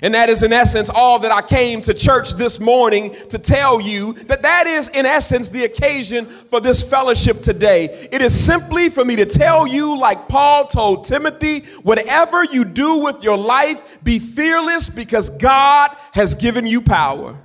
And 0.03 0.15
that 0.15 0.29
is, 0.29 0.43
in 0.43 0.53
essence, 0.53 0.91
all 0.91 1.21
that 1.21 1.31
I 1.31 1.41
came 1.41 1.81
to 1.83 1.95
church 1.95 2.33
this 2.33 2.59
morning 2.59 3.15
to 3.29 3.39
tell 3.39 3.81
you 3.81 4.15
that 4.25 4.43
that 4.43 4.67
is, 4.67 4.89
in 4.89 5.07
essence, 5.07 5.49
the 5.49 5.65
occasion 5.65 6.27
for 6.27 6.61
this 6.61 6.83
fellowship 6.83 7.43
today. 7.43 8.09
It 8.11 8.21
is 8.21 8.39
simply 8.39 8.89
for 8.89 9.05
me 9.05 9.15
to 9.17 9.25
tell 9.25 9.69
you, 9.69 9.97
like 9.97 10.29
Paul 10.29 10.67
told 10.67 11.05
Timothy, 11.05 11.61
whatever 11.83 12.45
you 12.45 12.65
do 12.65 12.99
with 12.99 13.23
your 13.23 13.39
life, 13.39 14.03
be 14.03 14.19
fearless 14.19 14.89
because 14.89 15.31
God 15.31 15.97
has 16.13 16.35
given 16.35 16.67
you 16.67 16.81
power. 16.81 17.41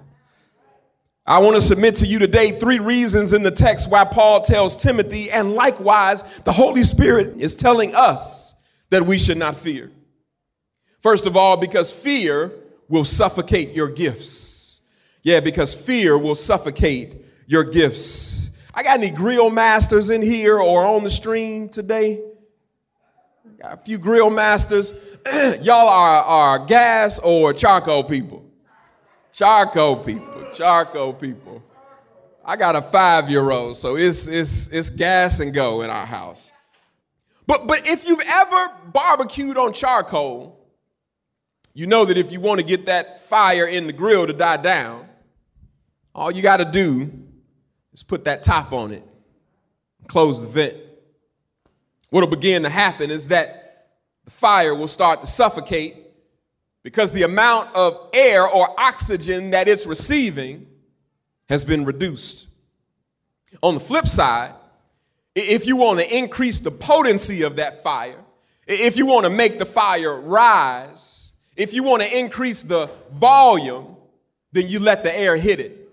I 1.27 1.37
want 1.37 1.55
to 1.55 1.61
submit 1.61 1.97
to 1.97 2.07
you 2.07 2.17
today 2.17 2.59
three 2.59 2.79
reasons 2.79 3.33
in 3.33 3.43
the 3.43 3.51
text 3.51 3.91
why 3.91 4.05
Paul 4.05 4.41
tells 4.41 4.75
Timothy, 4.75 5.29
and 5.29 5.53
likewise, 5.53 6.23
the 6.39 6.51
Holy 6.51 6.81
Spirit 6.81 7.35
is 7.37 7.53
telling 7.53 7.93
us 7.93 8.55
that 8.89 9.05
we 9.05 9.19
should 9.19 9.37
not 9.37 9.55
fear. 9.55 9.91
First 11.01 11.25
of 11.25 11.37
all, 11.37 11.57
because 11.57 11.91
fear 11.91 12.51
will 12.87 13.05
suffocate 13.05 13.71
your 13.71 13.89
gifts. 13.89 14.81
Yeah, 15.23 15.39
because 15.39 15.73
fear 15.73 16.17
will 16.17 16.35
suffocate 16.35 17.25
your 17.47 17.63
gifts. 17.63 18.49
I 18.73 18.83
got 18.83 18.99
any 18.99 19.11
grill 19.11 19.49
masters 19.49 20.09
in 20.09 20.21
here 20.21 20.59
or 20.59 20.85
on 20.85 21.03
the 21.03 21.09
stream 21.09 21.69
today? 21.69 22.21
Got 23.61 23.73
a 23.73 23.77
few 23.77 23.97
grill 23.97 24.29
masters. 24.29 24.93
Y'all 25.61 25.89
are, 25.89 26.23
are 26.23 26.65
gas 26.65 27.19
or 27.19 27.53
charcoal 27.53 28.03
people? 28.03 28.45
Charcoal 29.33 29.97
people, 29.97 30.47
charcoal 30.53 31.13
people. 31.13 31.63
I 32.45 32.55
got 32.55 32.75
a 32.75 32.81
five 32.81 33.29
year 33.29 33.51
old, 33.51 33.75
so 33.75 33.95
it's, 33.97 34.27
it's, 34.27 34.69
it's 34.69 34.89
gas 34.89 35.39
and 35.39 35.53
go 35.53 35.81
in 35.81 35.89
our 35.89 36.05
house. 36.05 36.51
But, 37.45 37.67
but 37.67 37.87
if 37.87 38.07
you've 38.07 38.21
ever 38.27 38.73
barbecued 38.93 39.57
on 39.57 39.73
charcoal, 39.73 40.58
you 41.73 41.87
know 41.87 42.05
that 42.05 42.17
if 42.17 42.31
you 42.31 42.39
want 42.39 42.59
to 42.59 42.65
get 42.65 42.87
that 42.87 43.21
fire 43.21 43.65
in 43.65 43.87
the 43.87 43.93
grill 43.93 44.27
to 44.27 44.33
die 44.33 44.57
down, 44.57 45.07
all 46.13 46.31
you 46.31 46.41
got 46.41 46.57
to 46.57 46.65
do 46.65 47.11
is 47.93 48.03
put 48.03 48.25
that 48.25 48.43
top 48.43 48.73
on 48.73 48.91
it, 48.91 49.03
close 50.07 50.41
the 50.41 50.47
vent. 50.47 50.75
What 52.09 52.21
will 52.21 52.35
begin 52.35 52.63
to 52.63 52.69
happen 52.69 53.11
is 53.11 53.27
that 53.27 53.89
the 54.25 54.31
fire 54.31 54.73
will 54.73 54.87
start 54.87 55.21
to 55.21 55.27
suffocate 55.27 55.95
because 56.83 57.11
the 57.11 57.23
amount 57.23 57.75
of 57.75 58.09
air 58.13 58.47
or 58.47 58.79
oxygen 58.79 59.51
that 59.51 59.67
it's 59.67 59.85
receiving 59.85 60.67
has 61.47 61.63
been 61.63 61.85
reduced. 61.85 62.47
On 63.61 63.73
the 63.73 63.79
flip 63.79 64.07
side, 64.07 64.53
if 65.35 65.65
you 65.67 65.75
want 65.75 65.99
to 65.99 66.17
increase 66.17 66.59
the 66.59 66.71
potency 66.71 67.43
of 67.43 67.57
that 67.57 67.83
fire, 67.83 68.23
if 68.67 68.97
you 68.97 69.05
want 69.05 69.25
to 69.25 69.29
make 69.29 69.57
the 69.57 69.65
fire 69.65 70.19
rise, 70.19 71.28
if 71.59 71.73
you 71.73 71.83
want 71.83 72.01
to 72.01 72.17
increase 72.17 72.63
the 72.63 72.89
volume, 73.11 73.97
then 74.53 74.67
you 74.69 74.79
let 74.79 75.03
the 75.03 75.15
air 75.15 75.35
hit 75.35 75.59
it. 75.59 75.89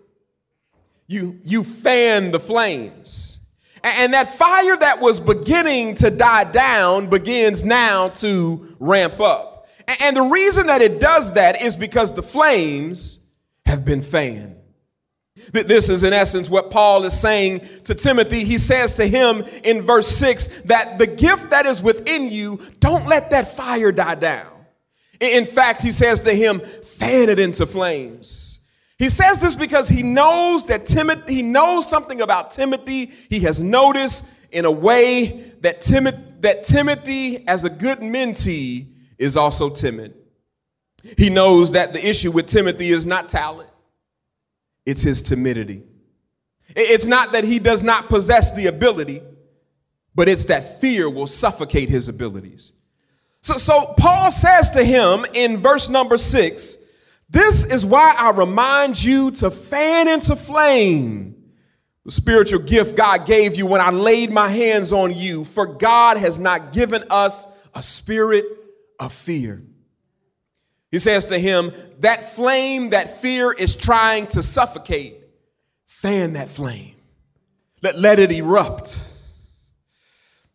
You, 1.08 1.40
you 1.44 1.64
fan 1.64 2.30
the 2.30 2.38
flames. 2.38 3.40
And 3.82 4.12
that 4.14 4.36
fire 4.36 4.76
that 4.76 5.00
was 5.00 5.18
beginning 5.18 5.94
to 5.96 6.10
die 6.10 6.44
down 6.44 7.08
begins 7.08 7.64
now 7.64 8.08
to 8.10 8.76
ramp 8.78 9.20
up. 9.20 9.68
And 10.00 10.16
the 10.16 10.22
reason 10.22 10.68
that 10.68 10.82
it 10.82 11.00
does 11.00 11.32
that 11.32 11.60
is 11.60 11.74
because 11.74 12.12
the 12.12 12.22
flames 12.22 13.20
have 13.66 13.84
been 13.84 14.02
fanned. 14.02 14.54
This 15.52 15.88
is, 15.88 16.04
in 16.04 16.12
essence, 16.12 16.48
what 16.48 16.70
Paul 16.70 17.04
is 17.04 17.20
saying 17.20 17.60
to 17.84 17.94
Timothy. 17.94 18.44
He 18.44 18.58
says 18.58 18.94
to 18.96 19.06
him 19.06 19.44
in 19.64 19.82
verse 19.82 20.08
6 20.08 20.62
that 20.62 20.98
the 20.98 21.06
gift 21.08 21.50
that 21.50 21.66
is 21.66 21.82
within 21.82 22.30
you, 22.30 22.60
don't 22.78 23.06
let 23.06 23.30
that 23.30 23.56
fire 23.56 23.90
die 23.90 24.14
down. 24.14 24.55
In 25.20 25.44
fact, 25.44 25.82
he 25.82 25.90
says 25.90 26.20
to 26.22 26.34
him, 26.34 26.60
fan 26.60 27.28
it 27.28 27.38
into 27.38 27.66
flames. 27.66 28.60
He 28.98 29.08
says 29.08 29.38
this 29.38 29.54
because 29.54 29.88
he 29.88 30.02
knows 30.02 30.64
that 30.66 30.86
Timothy, 30.86 31.34
he 31.34 31.42
knows 31.42 31.88
something 31.88 32.20
about 32.22 32.50
Timothy. 32.50 33.06
He 33.28 33.40
has 33.40 33.62
noticed 33.62 34.24
in 34.50 34.64
a 34.64 34.70
way 34.70 35.52
that, 35.60 35.80
Timothy, 35.82 36.22
that 36.40 36.64
Timothy, 36.64 37.46
as 37.46 37.64
a 37.64 37.70
good 37.70 37.98
mentee, 37.98 38.92
is 39.18 39.36
also 39.36 39.70
timid. 39.70 40.14
He 41.16 41.30
knows 41.30 41.72
that 41.72 41.92
the 41.92 42.06
issue 42.06 42.30
with 42.30 42.46
Timothy 42.46 42.88
is 42.88 43.06
not 43.06 43.28
talent, 43.28 43.70
it's 44.84 45.02
his 45.02 45.22
timidity. 45.22 45.82
It's 46.74 47.06
not 47.06 47.32
that 47.32 47.44
he 47.44 47.58
does 47.58 47.82
not 47.82 48.08
possess 48.08 48.52
the 48.52 48.66
ability, 48.66 49.22
but 50.14 50.28
it's 50.28 50.44
that 50.46 50.80
fear 50.80 51.08
will 51.08 51.26
suffocate 51.26 51.88
his 51.88 52.08
abilities. 52.08 52.72
So, 53.46 53.58
so 53.58 53.94
Paul 53.96 54.32
says 54.32 54.70
to 54.70 54.82
him 54.82 55.24
in 55.32 55.56
verse 55.56 55.88
number 55.88 56.18
six, 56.18 56.78
This 57.30 57.64
is 57.64 57.86
why 57.86 58.12
I 58.18 58.32
remind 58.32 59.00
you 59.00 59.30
to 59.30 59.52
fan 59.52 60.08
into 60.08 60.34
flame 60.34 61.36
the 62.04 62.10
spiritual 62.10 62.58
gift 62.58 62.96
God 62.96 63.24
gave 63.24 63.54
you 63.54 63.66
when 63.66 63.80
I 63.80 63.90
laid 63.90 64.32
my 64.32 64.48
hands 64.48 64.92
on 64.92 65.14
you, 65.14 65.44
for 65.44 65.64
God 65.64 66.16
has 66.16 66.40
not 66.40 66.72
given 66.72 67.04
us 67.08 67.46
a 67.72 67.84
spirit 67.84 68.44
of 68.98 69.12
fear. 69.12 69.62
He 70.90 70.98
says 70.98 71.26
to 71.26 71.38
him, 71.38 71.72
That 72.00 72.32
flame 72.32 72.90
that 72.90 73.20
fear 73.20 73.52
is 73.52 73.76
trying 73.76 74.26
to 74.28 74.42
suffocate, 74.42 75.22
fan 75.86 76.32
that 76.32 76.48
flame. 76.48 76.96
Let, 77.80 77.96
let 77.96 78.18
it 78.18 78.32
erupt. 78.32 78.98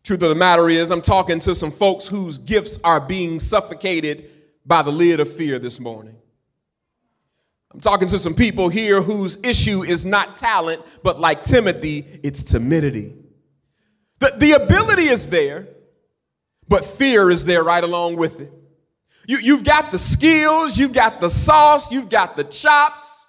Truth 0.02 0.22
of 0.22 0.28
the 0.30 0.34
matter 0.34 0.68
is, 0.68 0.90
I'm 0.90 1.02
talking 1.02 1.38
to 1.40 1.54
some 1.54 1.70
folks 1.70 2.06
whose 2.08 2.38
gifts 2.38 2.78
are 2.82 3.00
being 3.00 3.38
suffocated 3.38 4.30
by 4.66 4.82
the 4.82 4.90
lid 4.90 5.20
of 5.20 5.32
fear 5.32 5.58
this 5.58 5.78
morning. 5.78 6.16
I'm 7.72 7.80
talking 7.80 8.08
to 8.08 8.18
some 8.18 8.34
people 8.34 8.68
here 8.68 9.00
whose 9.00 9.38
issue 9.44 9.82
is 9.82 10.04
not 10.04 10.36
talent, 10.36 10.82
but 11.02 11.20
like 11.20 11.42
Timothy, 11.42 12.20
it's 12.22 12.42
timidity. 12.42 13.14
The, 14.18 14.32
the 14.36 14.52
ability 14.52 15.04
is 15.04 15.28
there, 15.28 15.68
but 16.68 16.84
fear 16.84 17.30
is 17.30 17.44
there 17.44 17.64
right 17.64 17.82
along 17.82 18.16
with 18.16 18.40
it. 18.40 18.52
You, 19.26 19.38
you've 19.38 19.64
got 19.64 19.90
the 19.90 19.98
skills, 19.98 20.76
you've 20.76 20.92
got 20.92 21.20
the 21.20 21.30
sauce, 21.30 21.92
you've 21.92 22.10
got 22.10 22.36
the 22.36 22.44
chops, 22.44 23.26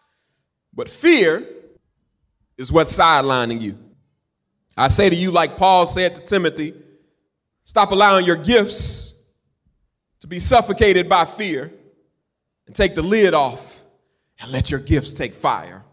but 0.73 0.89
fear 0.89 1.47
is 2.57 2.71
what's 2.71 2.97
sidelining 2.97 3.61
you. 3.61 3.77
I 4.75 4.87
say 4.87 5.09
to 5.09 5.15
you, 5.15 5.31
like 5.31 5.57
Paul 5.57 5.85
said 5.85 6.15
to 6.15 6.21
Timothy, 6.21 6.73
stop 7.63 7.91
allowing 7.91 8.25
your 8.25 8.35
gifts 8.35 9.15
to 10.21 10.27
be 10.27 10.39
suffocated 10.39 11.07
by 11.07 11.25
fear 11.25 11.71
and 12.65 12.75
take 12.75 12.95
the 12.95 13.03
lid 13.03 13.33
off 13.33 13.83
and 14.39 14.51
let 14.51 14.71
your 14.71 14.79
gifts 14.79 15.13
take 15.13 15.35
fire. 15.35 15.83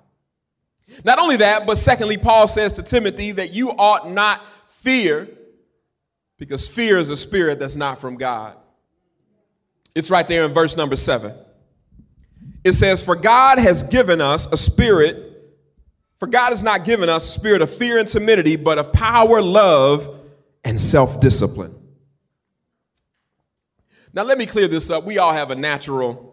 Not 1.04 1.18
only 1.18 1.36
that, 1.38 1.66
but 1.66 1.78
secondly, 1.78 2.16
Paul 2.16 2.48
says 2.48 2.72
to 2.74 2.82
Timothy 2.82 3.32
that 3.32 3.52
you 3.52 3.70
ought 3.70 4.10
not 4.10 4.42
fear 4.68 5.28
because 6.38 6.66
fear 6.66 6.98
is 6.98 7.10
a 7.10 7.16
spirit 7.16 7.58
that's 7.58 7.76
not 7.76 8.00
from 8.00 8.16
God. 8.16 8.56
It's 9.94 10.10
right 10.10 10.26
there 10.26 10.44
in 10.44 10.52
verse 10.52 10.76
number 10.76 10.96
seven. 10.96 11.34
It 12.64 12.72
says, 12.72 13.02
For 13.02 13.16
God 13.16 13.58
has 13.58 13.82
given 13.82 14.20
us 14.20 14.50
a 14.52 14.56
spirit, 14.56 15.29
for 16.20 16.26
God 16.26 16.50
has 16.50 16.62
not 16.62 16.84
given 16.84 17.08
us 17.08 17.26
a 17.26 17.32
spirit 17.32 17.62
of 17.62 17.70
fear 17.70 17.98
and 17.98 18.06
timidity, 18.06 18.54
but 18.56 18.78
of 18.78 18.92
power, 18.92 19.40
love, 19.40 20.20
and 20.62 20.78
self 20.78 21.18
discipline. 21.18 21.74
Now, 24.12 24.22
let 24.24 24.38
me 24.38 24.44
clear 24.44 24.68
this 24.68 24.90
up. 24.90 25.04
We 25.04 25.18
all 25.18 25.32
have 25.32 25.50
a 25.50 25.54
natural 25.54 26.29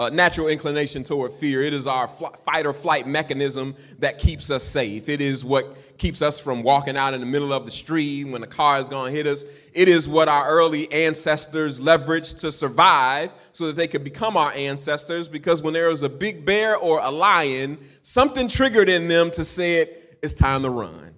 a 0.00 0.10
natural 0.10 0.48
inclination 0.48 1.04
toward 1.04 1.32
fear. 1.32 1.62
It 1.62 1.72
is 1.72 1.86
our 1.86 2.08
fl- 2.08 2.26
fight 2.44 2.66
or 2.66 2.72
flight 2.72 3.06
mechanism 3.06 3.76
that 4.00 4.18
keeps 4.18 4.50
us 4.50 4.64
safe. 4.64 5.08
It 5.08 5.20
is 5.20 5.44
what 5.44 5.98
keeps 5.98 6.20
us 6.20 6.40
from 6.40 6.64
walking 6.64 6.96
out 6.96 7.14
in 7.14 7.20
the 7.20 7.26
middle 7.26 7.52
of 7.52 7.64
the 7.64 7.70
street 7.70 8.24
when 8.24 8.42
a 8.42 8.46
car 8.46 8.80
is 8.80 8.88
going 8.88 9.12
to 9.12 9.16
hit 9.16 9.28
us. 9.28 9.44
It 9.72 9.86
is 9.86 10.08
what 10.08 10.26
our 10.26 10.48
early 10.48 10.92
ancestors 10.92 11.78
leveraged 11.78 12.40
to 12.40 12.50
survive 12.50 13.30
so 13.52 13.68
that 13.68 13.76
they 13.76 13.86
could 13.86 14.02
become 14.02 14.36
our 14.36 14.52
ancestors 14.54 15.28
because 15.28 15.62
when 15.62 15.72
there 15.72 15.88
was 15.88 16.02
a 16.02 16.08
big 16.08 16.44
bear 16.44 16.76
or 16.76 16.98
a 17.00 17.10
lion, 17.10 17.78
something 18.02 18.48
triggered 18.48 18.88
in 18.88 19.06
them 19.06 19.30
to 19.30 19.44
say 19.44 19.96
it's 20.22 20.34
time 20.34 20.64
to 20.64 20.70
run. 20.70 21.13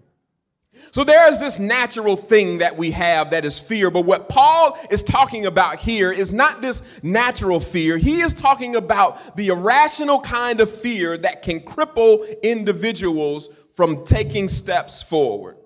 So 0.96 1.04
there 1.04 1.28
is 1.30 1.38
this 1.38 1.58
natural 1.58 2.16
thing 2.16 2.56
that 2.56 2.78
we 2.78 2.90
have 2.92 3.32
that 3.32 3.44
is 3.44 3.60
fear. 3.60 3.90
But 3.90 4.06
what 4.06 4.30
Paul 4.30 4.78
is 4.88 5.02
talking 5.02 5.44
about 5.44 5.78
here 5.78 6.10
is 6.10 6.32
not 6.32 6.62
this 6.62 6.80
natural 7.02 7.60
fear. 7.60 7.98
He 7.98 8.22
is 8.22 8.32
talking 8.32 8.76
about 8.76 9.36
the 9.36 9.48
irrational 9.48 10.22
kind 10.22 10.58
of 10.58 10.70
fear 10.70 11.18
that 11.18 11.42
can 11.42 11.60
cripple 11.60 12.42
individuals 12.42 13.50
from 13.74 14.06
taking 14.06 14.48
steps 14.48 15.02
forward. 15.02 15.58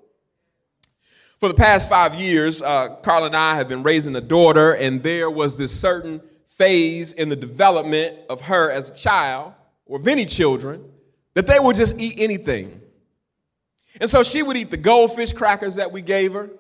For 1.39 1.47
the 1.47 1.55
past 1.55 1.89
five 1.89 2.17
years, 2.17 2.61
uh, 2.61 2.97
Carl 2.97 3.27
and 3.27 3.37
I 3.37 3.55
have 3.55 3.69
been 3.69 3.85
raising 3.85 4.17
a 4.17 4.21
daughter, 4.21 4.73
and 4.73 5.01
there 5.01 5.31
was 5.31 5.57
this 5.57 5.71
certain 5.81 6.23
phase 6.49 7.13
in 7.13 7.29
the 7.29 7.37
development 7.37 8.17
of 8.29 8.41
her 8.41 8.69
as 8.69 8.91
a 8.91 8.95
child, 8.97 9.53
or 9.87 10.01
of 10.01 10.09
any 10.09 10.27
children, 10.27 10.91
that 11.35 11.47
they 11.47 11.61
would 11.61 11.77
just 11.77 12.01
eat 12.01 12.19
anything. 12.19 12.81
And 13.99 14.09
so 14.09 14.23
she 14.23 14.43
would 14.43 14.57
eat 14.57 14.71
the 14.71 14.77
goldfish 14.77 15.33
crackers 15.33 15.77
that 15.77 15.91
we 15.91 16.03
gave 16.03 16.33
her. 16.35 16.51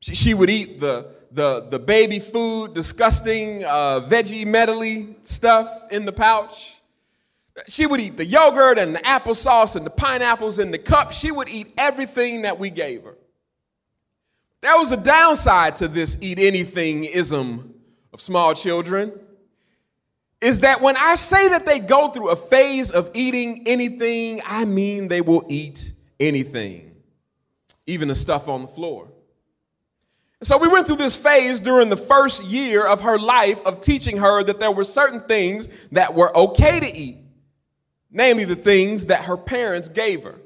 She, 0.00 0.14
she 0.14 0.34
would 0.34 0.50
eat 0.50 0.80
the, 0.80 1.14
the, 1.30 1.68
the 1.70 1.78
baby 1.78 2.18
food, 2.18 2.74
disgusting 2.74 3.64
uh, 3.64 4.00
veggie 4.08 4.46
medley 4.46 5.16
stuff 5.22 5.70
in 5.90 6.04
the 6.04 6.12
pouch. 6.12 6.74
She 7.68 7.86
would 7.86 8.00
eat 8.00 8.18
the 8.18 8.24
yogurt 8.26 8.78
and 8.78 8.94
the 8.94 8.98
applesauce 9.00 9.76
and 9.76 9.86
the 9.86 9.90
pineapples 9.90 10.58
in 10.58 10.70
the 10.70 10.78
cup. 10.78 11.12
She 11.12 11.30
would 11.30 11.48
eat 11.48 11.72
everything 11.78 12.42
that 12.42 12.58
we 12.58 12.68
gave 12.68 13.04
her. 13.04 13.16
There 14.60 14.76
was 14.78 14.92
a 14.92 14.96
downside 14.96 15.76
to 15.76 15.88
this 15.88 16.18
eat 16.20 16.38
anything 16.38 17.04
ism 17.04 17.74
of 18.12 18.20
small 18.20 18.54
children. 18.54 19.12
Is 20.42 20.60
that 20.60 20.82
when 20.82 20.96
I 20.98 21.14
say 21.14 21.48
that 21.48 21.64
they 21.64 21.80
go 21.80 22.08
through 22.08 22.28
a 22.28 22.36
phase 22.36 22.90
of 22.90 23.10
eating 23.14 23.66
anything, 23.66 24.42
I 24.44 24.66
mean 24.66 25.08
they 25.08 25.22
will 25.22 25.46
eat 25.48 25.92
anything, 26.20 26.94
even 27.86 28.08
the 28.08 28.14
stuff 28.14 28.48
on 28.48 28.62
the 28.62 28.68
floor. 28.68 29.08
So 30.42 30.58
we 30.58 30.68
went 30.68 30.86
through 30.86 30.96
this 30.96 31.16
phase 31.16 31.60
during 31.60 31.88
the 31.88 31.96
first 31.96 32.44
year 32.44 32.86
of 32.86 33.00
her 33.00 33.18
life 33.18 33.60
of 33.64 33.80
teaching 33.80 34.18
her 34.18 34.42
that 34.42 34.60
there 34.60 34.70
were 34.70 34.84
certain 34.84 35.20
things 35.20 35.68
that 35.92 36.14
were 36.14 36.36
okay 36.36 36.78
to 36.78 36.96
eat, 36.96 37.18
namely 38.10 38.44
the 38.44 38.56
things 38.56 39.06
that 39.06 39.24
her 39.24 39.36
parents 39.36 39.88
gave 39.88 40.24
her. 40.24 40.36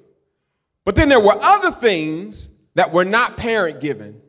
But 0.85 0.95
then 0.95 1.09
there 1.09 1.21
were 1.21 1.37
other 1.41 1.73
things 1.73 2.49
that 2.75 2.93
were 2.93 3.05
not 3.05 3.37
parent 3.37 3.81
given. 3.81 4.21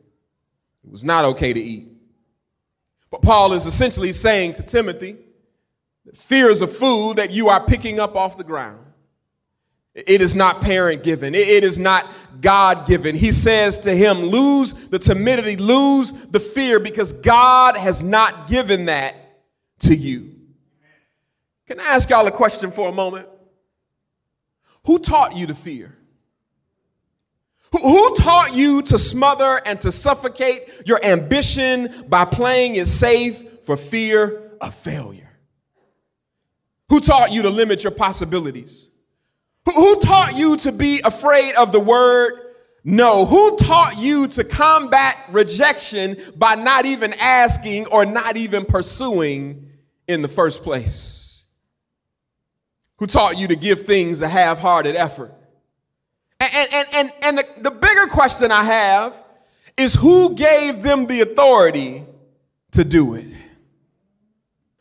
It 0.84 0.90
was 0.90 1.04
not 1.04 1.24
okay 1.26 1.52
to 1.52 1.60
eat. 1.60 1.88
But 3.10 3.22
Paul 3.22 3.52
is 3.52 3.66
essentially 3.66 4.12
saying 4.12 4.54
to 4.54 4.62
Timothy 4.62 5.16
fear 6.14 6.50
is 6.50 6.62
a 6.62 6.66
food 6.66 7.16
that 7.16 7.30
you 7.30 7.48
are 7.48 7.64
picking 7.64 8.00
up 8.00 8.16
off 8.16 8.36
the 8.36 8.44
ground. 8.44 8.84
It 9.94 10.22
is 10.22 10.34
not 10.34 10.62
parent 10.62 11.02
given. 11.02 11.34
It 11.34 11.64
is 11.64 11.78
not 11.78 12.06
God 12.40 12.86
given. 12.86 13.14
He 13.14 13.30
says 13.30 13.80
to 13.80 13.94
him, 13.94 14.20
lose 14.20 14.72
the 14.72 14.98
timidity, 14.98 15.56
lose 15.56 16.12
the 16.12 16.40
fear 16.40 16.80
because 16.80 17.12
God 17.12 17.76
has 17.76 18.02
not 18.02 18.48
given 18.48 18.86
that 18.86 19.14
to 19.80 19.94
you. 19.94 20.30
Can 21.66 21.78
I 21.78 21.84
ask 21.84 22.08
y'all 22.08 22.26
a 22.26 22.32
question 22.32 22.70
for 22.70 22.88
a 22.88 22.92
moment? 22.92 23.28
Who 24.84 24.98
taught 24.98 25.36
you 25.36 25.46
to 25.46 25.54
fear? 25.54 25.96
Who 27.70 28.14
taught 28.14 28.54
you 28.54 28.82
to 28.82 28.98
smother 28.98 29.60
and 29.64 29.80
to 29.80 29.92
suffocate 29.92 30.62
your 30.84 31.02
ambition 31.04 32.04
by 32.08 32.24
playing 32.26 32.76
it 32.76 32.86
safe 32.86 33.62
for 33.64 33.76
fear 33.76 34.52
of 34.60 34.74
failure? 34.74 35.30
Who 36.90 37.00
taught 37.00 37.32
you 37.32 37.42
to 37.42 37.50
limit 37.50 37.82
your 37.82 37.92
possibilities? 37.92 38.88
Who 39.66 40.00
taught 40.00 40.36
you 40.36 40.56
to 40.58 40.72
be 40.72 41.00
afraid 41.04 41.54
of 41.54 41.72
the 41.72 41.80
word 41.80 42.38
no? 42.84 43.24
Who 43.24 43.56
taught 43.56 43.96
you 43.98 44.26
to 44.28 44.44
combat 44.44 45.16
rejection 45.30 46.16
by 46.36 46.56
not 46.56 46.84
even 46.84 47.14
asking 47.14 47.86
or 47.86 48.04
not 48.04 48.36
even 48.36 48.64
pursuing 48.64 49.70
in 50.08 50.22
the 50.22 50.28
first 50.28 50.62
place? 50.62 51.44
Who 52.96 53.06
taught 53.06 53.38
you 53.38 53.48
to 53.48 53.56
give 53.56 53.82
things 53.82 54.20
a 54.20 54.28
half 54.28 54.58
hearted 54.58 54.96
effort? 54.96 55.32
And, 56.40 56.68
and, 56.72 56.88
and, 56.94 57.12
and 57.22 57.38
the, 57.38 57.46
the 57.58 57.70
bigger 57.70 58.06
question 58.08 58.50
I 58.50 58.64
have 58.64 59.14
is 59.76 59.94
who 59.94 60.34
gave 60.34 60.82
them 60.82 61.06
the 61.06 61.20
authority 61.20 62.04
to 62.72 62.84
do 62.84 63.14
it? 63.14 63.28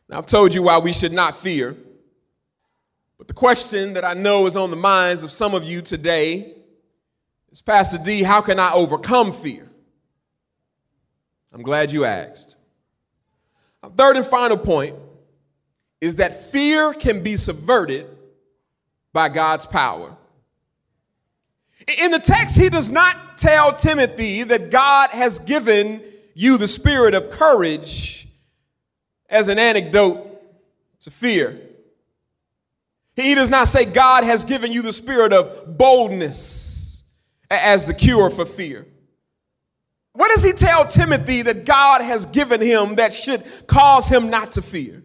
Now, 0.09 0.17
I've 0.17 0.25
told 0.25 0.53
you 0.55 0.63
why 0.63 0.79
we 0.79 0.91
should 0.91 1.13
not 1.13 1.37
fear. 1.37 1.77
The 3.31 3.35
question 3.35 3.93
that 3.93 4.03
I 4.03 4.13
know 4.13 4.45
is 4.45 4.57
on 4.57 4.71
the 4.71 4.75
minds 4.75 5.23
of 5.23 5.31
some 5.31 5.55
of 5.55 5.63
you 5.63 5.81
today 5.81 6.53
is 7.49 7.61
Pastor 7.61 7.97
D, 7.97 8.23
how 8.23 8.41
can 8.41 8.59
I 8.59 8.73
overcome 8.73 9.31
fear? 9.31 9.69
I'm 11.53 11.61
glad 11.61 11.93
you 11.93 12.03
asked. 12.03 12.57
Third 13.95 14.17
and 14.17 14.25
final 14.25 14.57
point 14.57 14.97
is 16.01 16.17
that 16.17 16.51
fear 16.51 16.91
can 16.91 17.23
be 17.23 17.37
subverted 17.37 18.05
by 19.13 19.29
God's 19.29 19.65
power. 19.65 20.13
In 22.03 22.11
the 22.11 22.19
text, 22.19 22.57
he 22.57 22.67
does 22.67 22.89
not 22.89 23.37
tell 23.37 23.73
Timothy 23.73 24.43
that 24.43 24.71
God 24.71 25.09
has 25.11 25.39
given 25.39 26.03
you 26.33 26.57
the 26.57 26.67
spirit 26.67 27.13
of 27.13 27.29
courage 27.29 28.27
as 29.29 29.47
an 29.47 29.57
antidote 29.57 30.27
to 30.99 31.09
fear. 31.09 31.69
He 33.15 33.35
does 33.35 33.49
not 33.49 33.67
say 33.67 33.85
God 33.85 34.23
has 34.23 34.45
given 34.45 34.71
you 34.71 34.81
the 34.81 34.93
spirit 34.93 35.33
of 35.33 35.77
boldness 35.77 37.03
as 37.49 37.85
the 37.85 37.93
cure 37.93 38.29
for 38.29 38.45
fear. 38.45 38.87
What 40.13 40.29
does 40.29 40.43
he 40.43 40.51
tell 40.51 40.85
Timothy 40.85 41.41
that 41.41 41.65
God 41.65 42.01
has 42.01 42.25
given 42.25 42.61
him 42.61 42.95
that 42.95 43.13
should 43.13 43.43
cause 43.67 44.09
him 44.09 44.29
not 44.29 44.53
to 44.53 44.61
fear? 44.61 45.03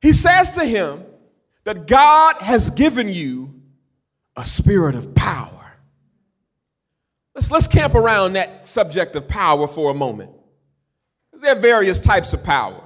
He 0.00 0.12
says 0.12 0.50
to 0.52 0.64
him 0.64 1.04
that 1.64 1.86
God 1.86 2.42
has 2.42 2.70
given 2.70 3.08
you 3.08 3.60
a 4.36 4.44
spirit 4.44 4.94
of 4.94 5.14
power. 5.14 5.48
Let's, 7.34 7.50
let's 7.50 7.68
camp 7.68 7.94
around 7.94 8.34
that 8.34 8.66
subject 8.66 9.14
of 9.16 9.28
power 9.28 9.68
for 9.68 9.90
a 9.90 9.94
moment. 9.94 10.32
There 11.32 11.56
are 11.56 11.60
various 11.60 12.00
types 12.00 12.32
of 12.32 12.44
power. 12.44 12.81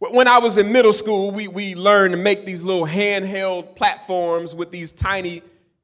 When 0.00 0.28
I 0.28 0.38
was 0.38 0.58
in 0.58 0.70
middle 0.70 0.92
school, 0.92 1.32
we, 1.32 1.48
we 1.48 1.74
learned 1.74 2.12
to 2.12 2.18
make 2.18 2.46
these 2.46 2.62
little 2.62 2.86
handheld 2.86 3.74
platforms 3.74 4.54
with 4.54 4.70
these 4.70 4.92
tiny 4.92 5.42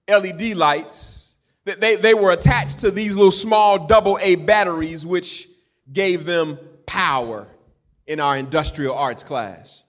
LED 0.08 0.54
lights. 0.54 1.34
They, 1.64 1.96
they 1.96 2.14
were 2.14 2.30
attached 2.30 2.80
to 2.80 2.92
these 2.92 3.16
little 3.16 3.32
small 3.32 3.86
double 3.86 4.18
A 4.20 4.36
batteries, 4.36 5.04
which 5.04 5.48
gave 5.92 6.26
them 6.26 6.58
power 6.86 7.48
in 8.06 8.20
our 8.20 8.36
industrial 8.36 8.94
arts 8.94 9.24
class. 9.24 9.82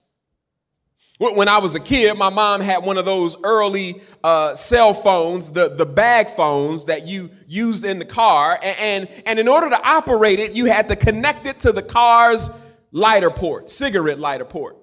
When 1.17 1.47
I 1.47 1.59
was 1.59 1.75
a 1.75 1.79
kid, 1.79 2.17
my 2.17 2.29
mom 2.29 2.59
had 2.59 2.83
one 2.83 2.97
of 2.97 3.05
those 3.05 3.38
early 3.43 4.01
uh, 4.21 4.53
cell 4.53 4.93
phones, 4.93 5.49
the, 5.49 5.69
the 5.69 5.85
bag 5.85 6.29
phones 6.29 6.85
that 6.85 7.07
you 7.07 7.29
used 7.47 7.85
in 7.85 7.99
the 7.99 8.05
car. 8.05 8.59
And, 8.61 8.77
and, 8.79 9.23
and 9.25 9.39
in 9.39 9.47
order 9.47 9.69
to 9.69 9.88
operate 9.88 10.39
it, 10.39 10.51
you 10.51 10.65
had 10.65 10.89
to 10.89 10.95
connect 10.97 11.45
it 11.45 11.61
to 11.61 11.71
the 11.71 11.81
car's 11.81 12.49
lighter 12.95 13.29
port, 13.29 13.69
cigarette 13.69 14.19
lighter 14.19 14.45
port. 14.45 14.77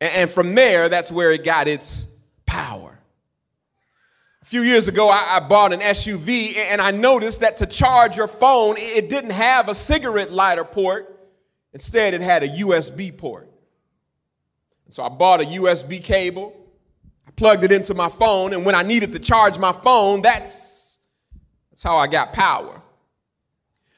And, 0.00 0.28
from 0.28 0.56
there, 0.56 0.88
that's 0.88 1.12
where 1.12 1.30
it 1.30 1.44
got 1.44 1.68
its 1.68 2.18
power. 2.44 2.98
A 4.42 4.44
few 4.44 4.62
years 4.62 4.88
ago, 4.88 5.08
I 5.08 5.38
bought 5.38 5.72
an 5.72 5.78
SUV 5.78 6.56
and 6.56 6.80
I 6.80 6.90
noticed 6.90 7.40
that 7.42 7.58
to 7.58 7.66
charge 7.66 8.16
your 8.16 8.26
phone, 8.26 8.74
it 8.76 9.08
didn't 9.08 9.30
have 9.30 9.68
a 9.68 9.74
cigarette 9.76 10.32
lighter 10.32 10.64
port. 10.64 11.08
Instead, 11.72 12.14
it 12.14 12.20
had 12.20 12.42
a 12.42 12.48
USB 12.48 13.16
port. 13.16 13.48
So 14.90 15.04
I 15.04 15.08
bought 15.08 15.40
a 15.40 15.44
USB 15.44 16.02
cable. 16.02 16.56
I 17.26 17.30
plugged 17.30 17.62
it 17.62 17.70
into 17.70 17.94
my 17.94 18.08
phone, 18.08 18.52
and 18.52 18.66
when 18.66 18.74
I 18.74 18.82
needed 18.82 19.12
to 19.12 19.20
charge 19.20 19.56
my 19.58 19.72
phone, 19.72 20.22
that's, 20.22 20.98
that's 21.70 21.84
how 21.84 21.96
I 21.96 22.08
got 22.08 22.32
power. 22.32 22.81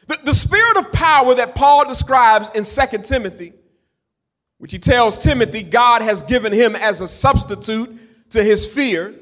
The, 0.06 0.18
the 0.24 0.34
spirit 0.34 0.76
of 0.76 0.92
power 0.92 1.34
that 1.34 1.54
Paul 1.54 1.86
describes 1.86 2.50
in 2.50 2.64
2 2.64 2.98
Timothy, 2.98 3.52
which 4.58 4.72
he 4.72 4.78
tells 4.78 5.22
Timothy 5.22 5.62
God 5.62 6.02
has 6.02 6.22
given 6.22 6.52
him 6.52 6.76
as 6.76 7.00
a 7.00 7.08
substitute 7.08 8.30
to 8.30 8.42
his 8.42 8.66
fear, 8.66 9.14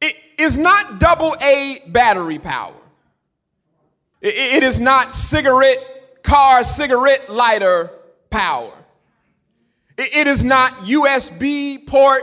it 0.00 0.16
is 0.38 0.58
not 0.58 0.98
double 0.98 1.34
A 1.40 1.82
battery 1.88 2.38
power. 2.38 2.74
it, 4.20 4.34
it 4.34 4.62
is 4.62 4.80
not 4.80 5.14
cigarette, 5.14 6.22
car, 6.22 6.62
cigarette 6.64 7.30
lighter 7.30 7.90
power. 8.30 8.72
It 9.98 10.26
is 10.26 10.44
not 10.44 10.72
USB 10.80 11.86
port 11.86 12.22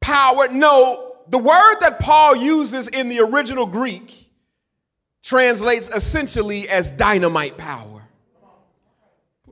power. 0.00 0.48
No, 0.48 1.14
the 1.28 1.38
word 1.38 1.76
that 1.80 2.00
Paul 2.00 2.34
uses 2.34 2.88
in 2.88 3.08
the 3.08 3.20
original 3.20 3.64
Greek 3.64 4.19
translates 5.22 5.88
essentially 5.88 6.68
as 6.68 6.92
dynamite 6.92 7.56
power. 7.56 8.02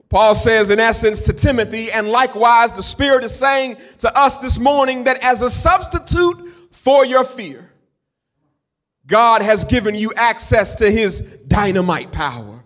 Paul 0.09 0.35
says, 0.35 0.71
in 0.71 0.81
essence, 0.81 1.23
to 1.23 1.33
Timothy, 1.33 1.91
and 1.91 2.09
likewise, 2.09 2.73
the 2.73 2.83
Spirit 2.83 3.25
is 3.25 3.35
saying 3.35 3.77
to 3.99 4.19
us 4.19 4.39
this 4.39 4.59
morning 4.59 5.05
that 5.05 5.23
as 5.23 5.43
a 5.43 5.51
substitute 5.51 6.55
for 6.71 7.05
your 7.05 7.25
fear, 7.25 7.71
God 9.07 9.43
has 9.43 9.65
given 9.65 9.95
you 9.95 10.13
access 10.17 10.77
to 10.77 10.91
his 10.91 11.21
dynamite 11.47 12.11
power. 12.11 12.65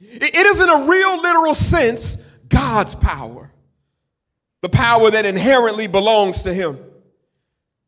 It 0.00 0.46
is, 0.46 0.60
in 0.60 0.68
a 0.68 0.84
real 0.86 1.20
literal 1.22 1.54
sense, 1.54 2.16
God's 2.48 2.94
power 2.96 3.52
the 4.62 4.68
power 4.68 5.10
that 5.10 5.26
inherently 5.26 5.88
belongs 5.88 6.42
to 6.42 6.54
him. 6.54 6.78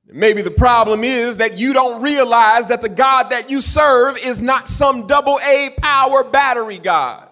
Maybe 0.06 0.42
the 0.42 0.50
problem 0.50 1.02
is 1.02 1.38
that 1.38 1.58
you 1.58 1.72
don't 1.72 2.02
realize 2.02 2.68
that 2.68 2.82
the 2.82 2.88
God 2.88 3.30
that 3.30 3.50
you 3.50 3.60
serve 3.60 4.18
is 4.18 4.40
not 4.42 4.68
some 4.68 5.06
double 5.06 5.40
A 5.42 5.70
power 5.78 6.22
battery 6.22 6.78
God. 6.78 7.28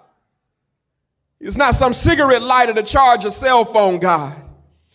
It's 1.39 1.57
not 1.57 1.75
some 1.75 1.93
cigarette 1.93 2.43
lighter 2.43 2.73
to 2.75 2.83
charge 2.83 3.25
a 3.25 3.31
cell 3.31 3.65
phone 3.65 3.99
God. 3.99 4.35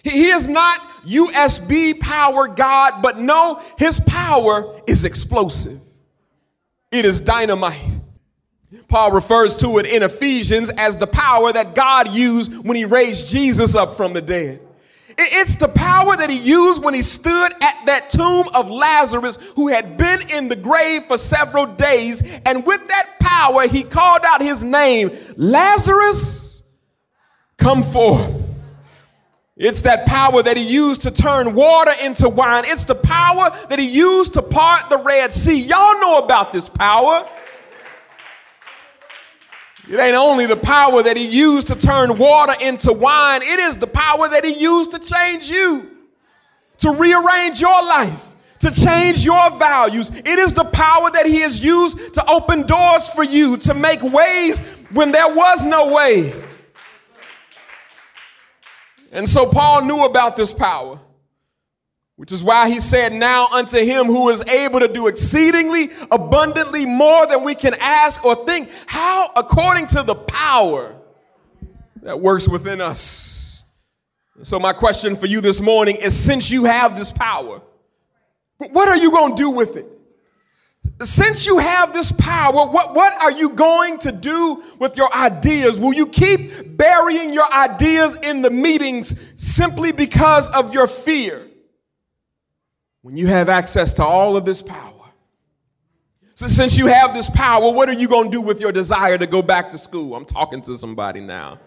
He 0.03 0.27
is 0.27 0.47
not 0.47 0.79
USB 1.05 1.99
power 1.99 2.47
God, 2.47 3.01
but 3.01 3.19
no, 3.19 3.61
his 3.77 3.99
power 3.99 4.79
is 4.87 5.03
explosive. 5.03 5.79
It 6.91 7.05
is 7.05 7.21
dynamite. 7.21 7.99
Paul 8.87 9.11
refers 9.11 9.55
to 9.57 9.77
it 9.77 9.85
in 9.85 10.03
Ephesians 10.03 10.69
as 10.71 10.97
the 10.97 11.07
power 11.07 11.51
that 11.53 11.75
God 11.75 12.09
used 12.13 12.65
when 12.65 12.75
he 12.75 12.85
raised 12.85 13.27
Jesus 13.27 13.75
up 13.75 13.95
from 13.95 14.13
the 14.13 14.21
dead. 14.21 14.61
It's 15.19 15.55
the 15.55 15.67
power 15.67 16.15
that 16.15 16.29
he 16.29 16.37
used 16.37 16.83
when 16.83 16.93
he 16.93 17.01
stood 17.01 17.51
at 17.61 17.85
that 17.87 18.11
tomb 18.11 18.45
of 18.53 18.69
Lazarus, 18.69 19.37
who 19.55 19.67
had 19.67 19.97
been 19.97 20.29
in 20.29 20.47
the 20.47 20.55
grave 20.55 21.05
for 21.05 21.17
several 21.17 21.65
days. 21.65 22.21
And 22.45 22.65
with 22.65 22.87
that 22.87 23.15
power, 23.19 23.67
he 23.67 23.83
called 23.83 24.21
out 24.25 24.41
his 24.41 24.63
name 24.63 25.09
Lazarus, 25.35 26.63
come 27.57 27.81
forth. 27.81 28.47
It's 29.55 29.81
that 29.81 30.05
power 30.05 30.43
that 30.43 30.55
he 30.55 30.63
used 30.63 31.01
to 31.01 31.11
turn 31.11 31.55
water 31.55 31.91
into 32.03 32.29
wine. 32.29 32.63
It's 32.67 32.85
the 32.85 32.93
power 32.93 33.49
that 33.69 33.79
he 33.79 33.87
used 33.87 34.33
to 34.35 34.43
part 34.43 34.87
the 34.91 35.01
Red 35.03 35.33
Sea. 35.33 35.59
Y'all 35.59 35.99
know 35.99 36.19
about 36.19 36.53
this 36.53 36.69
power. 36.69 37.27
It 39.89 39.97
ain't 39.99 40.15
only 40.15 40.45
the 40.45 40.57
power 40.57 41.01
that 41.01 41.15
he 41.15 41.25
used 41.25 41.67
to 41.67 41.75
turn 41.75 42.17
water 42.17 42.53
into 42.61 42.91
wine, 42.91 43.41
it 43.41 43.59
is 43.59 43.77
the 43.77 43.87
power 43.87 44.27
that 44.27 44.43
he 44.43 44.53
used 44.53 44.91
to 44.91 44.99
change 44.99 45.49
you, 45.49 45.89
to 46.79 46.91
rearrange 46.91 47.61
your 47.61 47.83
life, 47.83 48.21
to 48.59 48.71
change 48.71 49.23
your 49.23 49.49
values. 49.51 50.09
It 50.09 50.27
is 50.27 50.51
the 50.51 50.65
power 50.65 51.09
that 51.11 51.25
he 51.25 51.39
has 51.39 51.63
used 51.63 52.13
to 52.15 52.29
open 52.29 52.63
doors 52.63 53.07
for 53.07 53.23
you, 53.23 53.55
to 53.57 53.73
make 53.73 54.01
ways 54.01 54.61
when 54.91 55.11
there 55.11 55.33
was 55.33 55.65
no 55.65 55.93
way. 55.93 56.33
And 59.13 59.27
so 59.27 59.49
Paul 59.49 59.85
knew 59.85 60.03
about 60.03 60.35
this 60.35 60.51
power. 60.51 60.99
Which 62.17 62.31
is 62.31 62.43
why 62.43 62.67
he 62.67 62.79
said, 62.79 63.13
Now 63.13 63.47
unto 63.53 63.77
him 63.77 64.07
who 64.07 64.29
is 64.29 64.43
able 64.47 64.79
to 64.79 64.87
do 64.87 65.07
exceedingly 65.07 65.91
abundantly 66.11 66.85
more 66.85 67.27
than 67.27 67.43
we 67.43 67.53
can 67.53 67.75
ask 67.79 68.25
or 68.25 68.43
think. 68.45 68.69
How? 68.87 69.29
According 69.35 69.87
to 69.89 70.03
the 70.03 70.15
power 70.15 70.95
that 72.01 72.19
works 72.19 72.47
within 72.47 72.81
us. 72.81 73.63
So, 74.41 74.59
my 74.59 74.73
question 74.73 75.15
for 75.15 75.27
you 75.27 75.41
this 75.41 75.61
morning 75.61 75.97
is 75.97 76.17
since 76.17 76.49
you 76.49 76.65
have 76.65 76.97
this 76.97 77.11
power, 77.11 77.61
what 78.57 78.87
are 78.87 78.97
you 78.97 79.11
going 79.11 79.35
to 79.35 79.41
do 79.41 79.49
with 79.51 79.77
it? 79.77 79.85
Since 81.03 81.45
you 81.45 81.59
have 81.59 81.93
this 81.93 82.11
power, 82.11 82.67
what, 82.67 82.95
what 82.95 83.13
are 83.21 83.31
you 83.31 83.51
going 83.51 83.99
to 83.99 84.11
do 84.11 84.63
with 84.79 84.97
your 84.97 85.13
ideas? 85.13 85.79
Will 85.79 85.93
you 85.93 86.07
keep 86.07 86.77
burying 86.77 87.31
your 87.31 87.51
ideas 87.53 88.15
in 88.15 88.41
the 88.41 88.49
meetings 88.49 89.33
simply 89.35 89.91
because 89.91 90.49
of 90.49 90.73
your 90.73 90.87
fear? 90.87 91.46
When 93.07 93.15
you 93.15 93.27
have 93.27 93.47
access 93.47 93.93
to 93.93 94.03
all 94.03 94.35
of 94.35 94.43
this 94.43 94.61
power. 94.61 94.91
So, 96.35 96.45
since 96.45 96.77
you 96.77 96.87
have 96.87 97.13
this 97.13 97.29
power, 97.29 97.71
what 97.71 97.87
are 97.87 97.93
you 97.93 98.05
going 98.05 98.29
to 98.29 98.37
do 98.37 98.41
with 98.41 98.59
your 98.59 98.73
desire 98.73 99.17
to 99.17 99.25
go 99.25 99.41
back 99.41 99.71
to 99.71 99.77
school? 99.77 100.13
I'm 100.13 100.25
talking 100.25 100.61
to 100.63 100.77
somebody 100.77 101.21
now. 101.21 101.57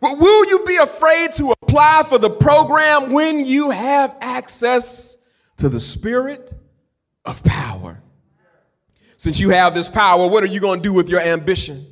But 0.00 0.18
will 0.18 0.46
you 0.46 0.64
be 0.64 0.76
afraid 0.76 1.34
to 1.34 1.52
apply 1.60 2.04
for 2.08 2.16
the 2.16 2.30
program 2.30 3.12
when 3.12 3.44
you 3.44 3.68
have 3.68 4.16
access 4.22 5.18
to 5.58 5.68
the 5.68 5.78
spirit 5.78 6.50
of 7.26 7.44
power? 7.44 8.02
Since 9.18 9.40
you 9.40 9.50
have 9.50 9.74
this 9.74 9.88
power, 9.88 10.26
what 10.26 10.42
are 10.42 10.46
you 10.46 10.58
going 10.60 10.80
to 10.80 10.88
do 10.88 10.94
with 10.94 11.10
your 11.10 11.20
ambition? 11.20 11.84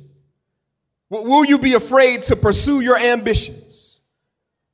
Will 1.11 1.45
you 1.45 1.59
be 1.59 1.75
afraid 1.75 2.23
to 2.23 2.35
pursue 2.35 2.81
your 2.81 2.97
ambitions 2.97 4.01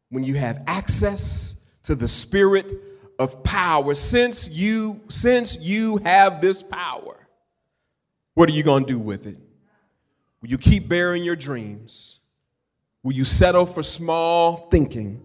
when 0.07 0.23
you 0.23 0.35
have 0.35 0.63
access 0.65 1.61
to 1.83 1.93
the 1.93 2.07
spirit 2.07 2.86
of 3.19 3.43
power. 3.43 3.93
Since 3.93 4.49
you 4.49 5.01
since 5.09 5.59
you 5.59 5.97
have 5.97 6.41
this 6.41 6.61
power 6.63 7.17
what 8.37 8.47
are 8.49 8.51
you 8.51 8.61
going 8.61 8.85
to 8.85 8.93
do 8.93 8.99
with 8.99 9.25
it? 9.25 9.35
Will 10.43 10.49
you 10.49 10.59
keep 10.59 10.87
bearing 10.87 11.23
your 11.23 11.35
dreams? 11.35 12.19
Will 13.01 13.13
you 13.13 13.25
settle 13.25 13.65
for 13.65 13.81
small 13.81 14.67
thinking? 14.69 15.23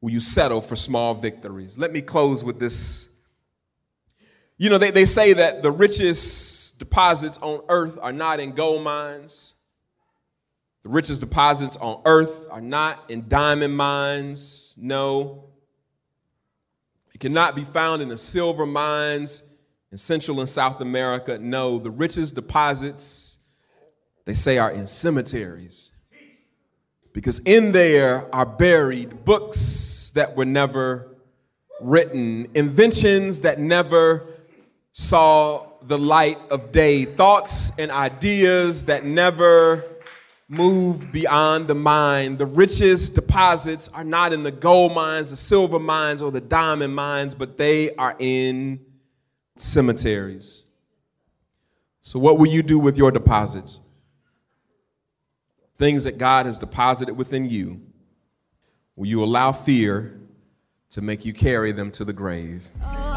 Will 0.00 0.10
you 0.10 0.20
settle 0.20 0.60
for 0.60 0.76
small 0.76 1.12
victories? 1.12 1.76
Let 1.76 1.92
me 1.92 2.00
close 2.00 2.44
with 2.44 2.60
this. 2.60 3.12
You 4.58 4.70
know 4.70 4.78
they, 4.78 4.92
they 4.92 5.06
say 5.06 5.32
that 5.32 5.64
the 5.64 5.72
richest 5.72 6.78
deposits 6.78 7.36
on 7.38 7.64
earth 7.68 7.98
are 8.00 8.12
not 8.12 8.38
in 8.38 8.52
gold 8.52 8.84
mines. 8.84 9.56
The 10.84 10.90
richest 10.90 11.18
deposits 11.18 11.76
on 11.78 12.00
earth 12.04 12.46
are 12.48 12.60
not 12.60 13.10
in 13.10 13.26
diamond 13.26 13.76
mines. 13.76 14.76
No 14.78 15.46
it 17.18 17.22
cannot 17.22 17.56
be 17.56 17.64
found 17.64 18.00
in 18.00 18.08
the 18.08 18.16
silver 18.16 18.64
mines 18.64 19.42
in 19.90 19.98
Central 19.98 20.38
and 20.38 20.48
South 20.48 20.80
America. 20.80 21.36
No, 21.36 21.80
the 21.80 21.90
richest 21.90 22.36
deposits, 22.36 23.40
they 24.24 24.34
say, 24.34 24.56
are 24.56 24.70
in 24.70 24.86
cemeteries. 24.86 25.90
Because 27.12 27.40
in 27.40 27.72
there 27.72 28.32
are 28.32 28.46
buried 28.46 29.24
books 29.24 30.12
that 30.14 30.36
were 30.36 30.44
never 30.44 31.16
written, 31.80 32.46
inventions 32.54 33.40
that 33.40 33.58
never 33.58 34.24
saw 34.92 35.66
the 35.82 35.98
light 35.98 36.38
of 36.52 36.70
day, 36.70 37.04
thoughts 37.04 37.76
and 37.80 37.90
ideas 37.90 38.84
that 38.84 39.04
never 39.04 39.82
move 40.48 41.12
beyond 41.12 41.68
the 41.68 41.74
mind. 41.74 42.38
The 42.38 42.46
richest 42.46 43.14
deposits 43.14 43.88
are 43.90 44.04
not 44.04 44.32
in 44.32 44.42
the 44.42 44.50
gold 44.50 44.94
mines, 44.94 45.30
the 45.30 45.36
silver 45.36 45.78
mines, 45.78 46.22
or 46.22 46.30
the 46.30 46.40
diamond 46.40 46.94
mines, 46.94 47.34
but 47.34 47.58
they 47.58 47.94
are 47.96 48.16
in 48.18 48.80
cemeteries. 49.56 50.64
So, 52.00 52.18
what 52.18 52.38
will 52.38 52.46
you 52.46 52.62
do 52.62 52.78
with 52.78 52.96
your 52.96 53.10
deposits? 53.10 53.80
Things 55.74 56.04
that 56.04 56.18
God 56.18 56.46
has 56.46 56.58
deposited 56.58 57.14
within 57.14 57.48
you. 57.48 57.82
Will 58.96 59.06
you 59.06 59.22
allow 59.22 59.52
fear 59.52 60.18
to 60.90 61.02
make 61.02 61.24
you 61.24 61.32
carry 61.32 61.70
them 61.70 61.90
to 61.92 62.04
the 62.04 62.12
grave? 62.12 62.66
Oh, 62.82 63.07